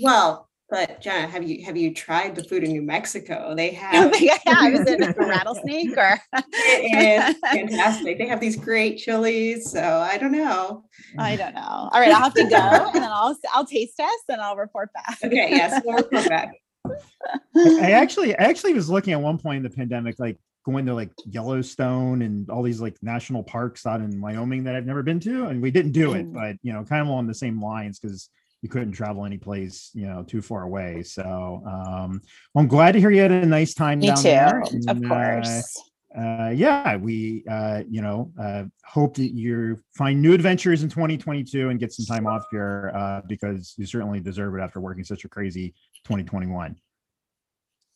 Well, 0.00 0.48
but 0.70 1.00
Jenna, 1.00 1.26
have 1.26 1.42
you 1.42 1.64
have 1.64 1.76
you 1.76 1.92
tried 1.92 2.34
the 2.34 2.42
food 2.42 2.64
in 2.64 2.72
New 2.72 2.82
Mexico? 2.82 3.54
They 3.54 3.70
have. 3.74 4.12
I 4.14 4.38
have. 4.46 4.74
Is 4.74 4.80
it 4.86 5.00
a 5.00 5.14
rattlesnake 5.18 5.96
or? 5.96 6.18
it 6.32 7.34
is 7.36 7.36
fantastic. 7.40 8.18
They 8.18 8.26
have 8.26 8.40
these 8.40 8.56
great 8.56 8.98
chilies. 8.98 9.70
So 9.70 9.82
I 9.82 10.18
don't 10.18 10.32
know. 10.32 10.84
I 11.18 11.36
don't 11.36 11.54
know. 11.54 11.60
All 11.92 12.00
right, 12.00 12.10
I'll 12.10 12.22
have 12.22 12.34
to 12.34 12.48
go 12.48 12.56
and 12.56 12.94
then 12.94 13.10
I'll 13.12 13.36
I'll 13.52 13.66
taste 13.66 13.96
test 13.96 14.24
and 14.28 14.40
I'll 14.40 14.56
report 14.56 14.90
back. 14.94 15.18
Okay. 15.22 15.48
Yes, 15.50 15.82
we'll 15.84 15.96
report 15.96 16.28
back. 16.28 16.52
I 17.56 17.92
actually, 17.92 18.36
I 18.36 18.44
actually 18.44 18.74
was 18.74 18.90
looking 18.90 19.12
at 19.12 19.20
one 19.20 19.38
point 19.38 19.58
in 19.58 19.62
the 19.62 19.70
pandemic, 19.70 20.18
like 20.18 20.38
going 20.64 20.86
to 20.86 20.94
like 20.94 21.10
Yellowstone 21.26 22.22
and 22.22 22.48
all 22.50 22.62
these 22.62 22.80
like 22.80 22.96
national 23.02 23.42
parks 23.42 23.86
out 23.86 24.00
in 24.00 24.20
Wyoming 24.20 24.64
that 24.64 24.74
I've 24.74 24.86
never 24.86 25.02
been 25.02 25.20
to, 25.20 25.46
and 25.46 25.62
we 25.62 25.70
didn't 25.70 25.92
do 25.92 26.14
it, 26.14 26.26
mm. 26.26 26.34
but 26.34 26.56
you 26.62 26.72
know, 26.72 26.84
kind 26.84 27.02
of 27.02 27.08
along 27.08 27.26
the 27.26 27.34
same 27.34 27.62
lines 27.62 27.98
because 27.98 28.28
you 28.64 28.70
couldn't 28.70 28.92
travel 28.92 29.26
any 29.26 29.36
place, 29.36 29.90
you 29.92 30.06
know, 30.06 30.22
too 30.22 30.40
far 30.40 30.62
away. 30.62 31.02
So 31.02 31.62
um, 31.66 32.22
well, 32.54 32.62
I'm 32.62 32.66
glad 32.66 32.92
to 32.92 32.98
hear 32.98 33.10
you 33.10 33.20
had 33.20 33.30
a 33.30 33.44
nice 33.44 33.74
time 33.74 33.98
Me 33.98 34.06
down 34.06 34.16
too, 34.16 34.22
there. 34.22 34.60
And, 34.60 34.88
of 34.88 35.02
course. 35.06 35.82
Uh, 36.16 36.18
uh, 36.18 36.48
yeah, 36.48 36.96
we 36.96 37.44
uh, 37.50 37.82
you 37.90 38.00
know 38.00 38.32
uh, 38.40 38.64
hope 38.86 39.16
that 39.16 39.34
you 39.34 39.78
find 39.94 40.22
new 40.22 40.32
adventures 40.32 40.82
in 40.82 40.88
2022 40.88 41.68
and 41.68 41.78
get 41.78 41.92
some 41.92 42.06
time 42.06 42.26
off 42.26 42.46
here 42.50 42.90
uh, 42.96 43.20
because 43.28 43.74
you 43.76 43.84
certainly 43.84 44.18
deserve 44.18 44.54
it 44.54 44.62
after 44.62 44.80
working 44.80 45.04
such 45.04 45.26
a 45.26 45.28
crazy 45.28 45.74
2021. 46.04 46.74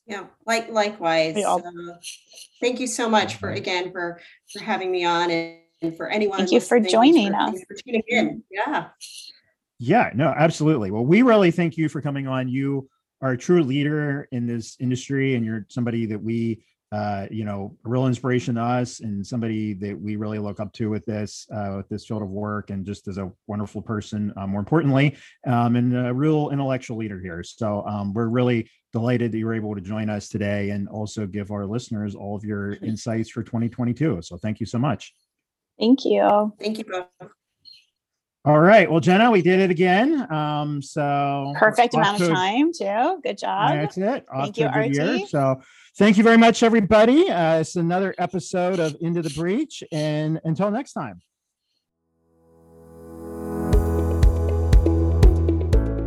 Yeah, 0.06 0.24
like 0.44 0.68
likewise. 0.68 1.42
Uh, 1.42 1.60
thank 2.60 2.78
you 2.78 2.86
so 2.86 3.08
much 3.08 3.36
for 3.36 3.52
again 3.52 3.90
for 3.90 4.20
for 4.52 4.62
having 4.62 4.92
me 4.92 5.06
on 5.06 5.30
and 5.30 5.96
for 5.96 6.10
anyone. 6.10 6.38
Thank 6.40 6.52
you 6.52 6.60
for 6.60 6.78
joining 6.78 7.32
for, 7.32 7.38
us. 7.38 7.64
For 7.66 7.74
tuning 7.74 8.02
in. 8.08 8.42
Yeah. 8.50 8.88
Yeah, 9.78 10.10
no, 10.14 10.34
absolutely. 10.36 10.90
Well, 10.90 11.04
we 11.04 11.22
really 11.22 11.50
thank 11.50 11.76
you 11.76 11.88
for 11.88 12.00
coming 12.00 12.26
on. 12.26 12.48
You 12.48 12.88
are 13.22 13.32
a 13.32 13.38
true 13.38 13.62
leader 13.62 14.28
in 14.32 14.46
this 14.46 14.76
industry, 14.80 15.34
and 15.34 15.44
you're 15.44 15.66
somebody 15.68 16.06
that 16.06 16.20
we, 16.20 16.64
uh, 16.90 17.26
you 17.30 17.44
know, 17.44 17.76
a 17.84 17.88
real 17.88 18.06
inspiration 18.08 18.56
to 18.56 18.62
us, 18.62 19.00
and 19.00 19.24
somebody 19.24 19.74
that 19.74 19.98
we 20.00 20.16
really 20.16 20.40
look 20.40 20.58
up 20.58 20.72
to 20.74 20.90
with 20.90 21.04
this, 21.06 21.46
uh, 21.54 21.74
with 21.76 21.88
this 21.88 22.06
field 22.06 22.22
of 22.22 22.28
work, 22.28 22.70
and 22.70 22.84
just 22.84 23.06
as 23.06 23.18
a 23.18 23.30
wonderful 23.46 23.80
person, 23.80 24.32
uh, 24.36 24.48
more 24.48 24.58
importantly, 24.58 25.16
um, 25.46 25.76
and 25.76 25.96
a 25.96 26.12
real 26.12 26.50
intellectual 26.50 26.96
leader 26.96 27.20
here. 27.20 27.44
So 27.44 27.84
um, 27.86 28.12
we're 28.12 28.28
really 28.28 28.68
delighted 28.92 29.30
that 29.30 29.38
you 29.38 29.46
were 29.46 29.54
able 29.54 29.76
to 29.76 29.80
join 29.80 30.10
us 30.10 30.28
today, 30.28 30.70
and 30.70 30.88
also 30.88 31.24
give 31.24 31.52
our 31.52 31.66
listeners 31.66 32.16
all 32.16 32.34
of 32.34 32.42
your 32.42 32.72
insights 32.82 33.30
for 33.30 33.44
2022. 33.44 34.22
So 34.22 34.38
thank 34.38 34.58
you 34.58 34.66
so 34.66 34.78
much. 34.78 35.12
Thank 35.78 36.04
you. 36.04 36.52
Thank 36.58 36.78
you 36.78 36.84
both. 36.84 37.30
All 38.48 38.60
right. 38.60 38.90
Well, 38.90 39.00
Jenna, 39.00 39.30
we 39.30 39.42
did 39.42 39.60
it 39.60 39.70
again. 39.70 40.26
Um, 40.32 40.80
so 40.80 41.52
perfect 41.58 41.92
amount 41.92 42.22
of 42.22 42.30
time 42.30 42.72
too. 42.72 43.20
Good 43.22 43.36
job. 43.36 43.72
That's 43.72 43.98
it. 43.98 44.24
Off 44.32 44.44
thank 44.44 44.56
you, 44.56 44.68
RT. 44.68 44.94
Year. 44.94 45.26
So 45.26 45.60
thank 45.98 46.16
you 46.16 46.24
very 46.24 46.38
much, 46.38 46.62
everybody. 46.62 47.30
Uh, 47.30 47.60
it's 47.60 47.76
another 47.76 48.14
episode 48.16 48.78
of 48.78 48.96
Into 49.02 49.20
the 49.20 49.28
Breach. 49.28 49.84
And 49.92 50.40
until 50.44 50.70
next 50.70 50.94
time. 50.94 51.20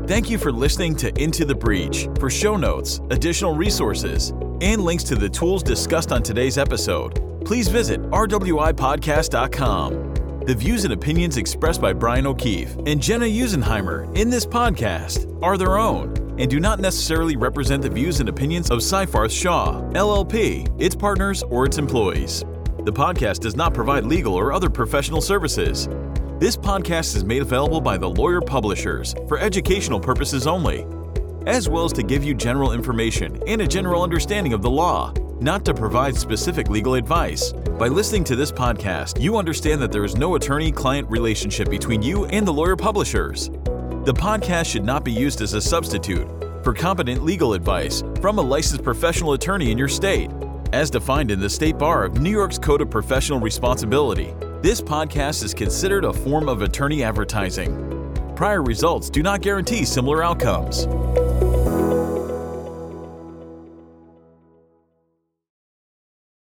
Thank 0.08 0.32
you 0.32 0.39
for 0.39 0.51
listening 0.51 0.95
to 0.95 1.15
Into 1.21 1.45
the 1.45 1.54
Breach. 1.54 2.08
For 2.19 2.32
show 2.32 2.58
notes, 2.58 3.01
additional 3.12 3.56
resources, 3.56 4.32
and 4.62 4.82
links 4.82 5.04
to 5.04 5.13
the 5.13 5.30
tools 5.30 5.62
discussed 5.62 6.12
on 6.12 6.23
today's 6.23 6.58
episode, 6.58 7.45
please 7.45 7.67
visit 7.67 8.01
rwipodcast.com. 8.10 10.11
The 10.45 10.56
views 10.56 10.86
and 10.86 10.93
opinions 10.93 11.38
expressed 11.38 11.80
by 11.80 11.93
Brian 11.93 12.25
O'Keefe 12.25 12.75
and 12.88 12.99
Jenna 12.99 13.25
Usenheimer 13.25 14.17
in 14.17 14.32
this 14.32 14.43
podcast 14.43 15.38
are 15.43 15.56
their 15.56 15.77
own 15.77 16.17
and 16.39 16.49
do 16.49 16.60
not 16.60 16.80
necessarily 16.80 17.36
represent 17.36 17.84
the 17.84 17.89
views 17.91 18.19
and 18.21 18.27
opinions 18.27 18.71
of 18.71 18.80
Seyfarth 18.80 19.30
Shaw, 19.30 19.80
LLP, 19.91 20.67
its 20.82 20.95
partners, 20.95 21.43
or 21.43 21.67
its 21.67 21.77
employees. 21.77 22.43
The 22.80 22.91
podcast 22.91 23.41
does 23.41 23.56
not 23.56 23.75
provide 23.75 24.06
legal 24.06 24.34
or 24.34 24.51
other 24.51 24.67
professional 24.67 25.21
services. 25.21 25.88
This 26.39 26.58
podcast 26.58 27.15
is 27.15 27.23
made 27.23 27.43
available 27.43 27.80
by 27.80 27.97
the 27.97 28.10
Lawyer 28.10 28.41
Publishers 28.41 29.13
for 29.27 29.38
educational 29.38 29.99
purposes 29.99 30.47
only, 30.47 30.88
as 31.45 31.69
well 31.69 31.86
as 31.86 31.93
to 31.93 32.01
give 32.01 32.23
you 32.23 32.34
general 32.34 32.71
information 32.71 33.39
and 33.45 33.62
a 33.62 33.67
general 33.67 34.01
understanding 34.01 34.54
of 34.54 34.63
the 34.63 34.71
law 34.71 35.13
not 35.41 35.65
to 35.65 35.73
provide 35.73 36.15
specific 36.15 36.69
legal 36.69 36.93
advice. 36.93 37.51
By 37.51 37.88
listening 37.88 38.23
to 38.25 38.36
this 38.36 38.51
podcast, 38.51 39.19
you 39.19 39.38
understand 39.38 39.82
that 39.82 39.91
there 39.91 40.06
is 40.06 40.15
no 40.15 40.36
attorney 40.36 40.71
client 40.71 41.10
relationship 41.10 41.69
between 41.69 42.01
you 42.01 42.25
and 42.25 42.47
the 42.47 42.54
lawyer 42.54 42.75
publishers. 42.75 43.49
The 44.06 44.13
podcast 44.13 44.65
should 44.67 44.86
not 44.86 45.04
be 45.04 45.12
used 45.12 45.41
as 45.41 45.54
a 45.54 45.62
substitute 45.62 46.27
for 46.63 46.73
competent 46.73 47.23
legal 47.23 47.54
advice 47.54 48.04
from 48.21 48.38
a 48.38 48.41
licensed 48.41 48.84
professional 48.84 49.34
attorney 49.34 49.71
in 49.71 49.77
your 49.77 49.88
state. 49.88 50.30
As 50.73 50.89
defined 50.89 51.32
in 51.32 51.39
the 51.39 51.49
State 51.49 51.77
Bar 51.77 52.06
of 52.06 52.21
New 52.21 52.32
York's 52.32 52.58
Code 52.58 52.82
of 52.82 52.89
Professional 52.89 53.39
Responsibility, 53.39 54.34
this 54.62 54.80
podcast 54.80 55.43
is 55.43 55.54
considered 55.54 56.06
a 56.06 56.13
form 56.13 56.47
of 56.47 56.62
attorney 56.62 57.04
advertising. 57.04 58.34
Prior 58.36 58.62
results 58.62 59.10
do 59.10 59.21
not 59.21 59.41
guarantee 59.41 59.86
similar 59.86 60.23
outcomes. 60.23 60.86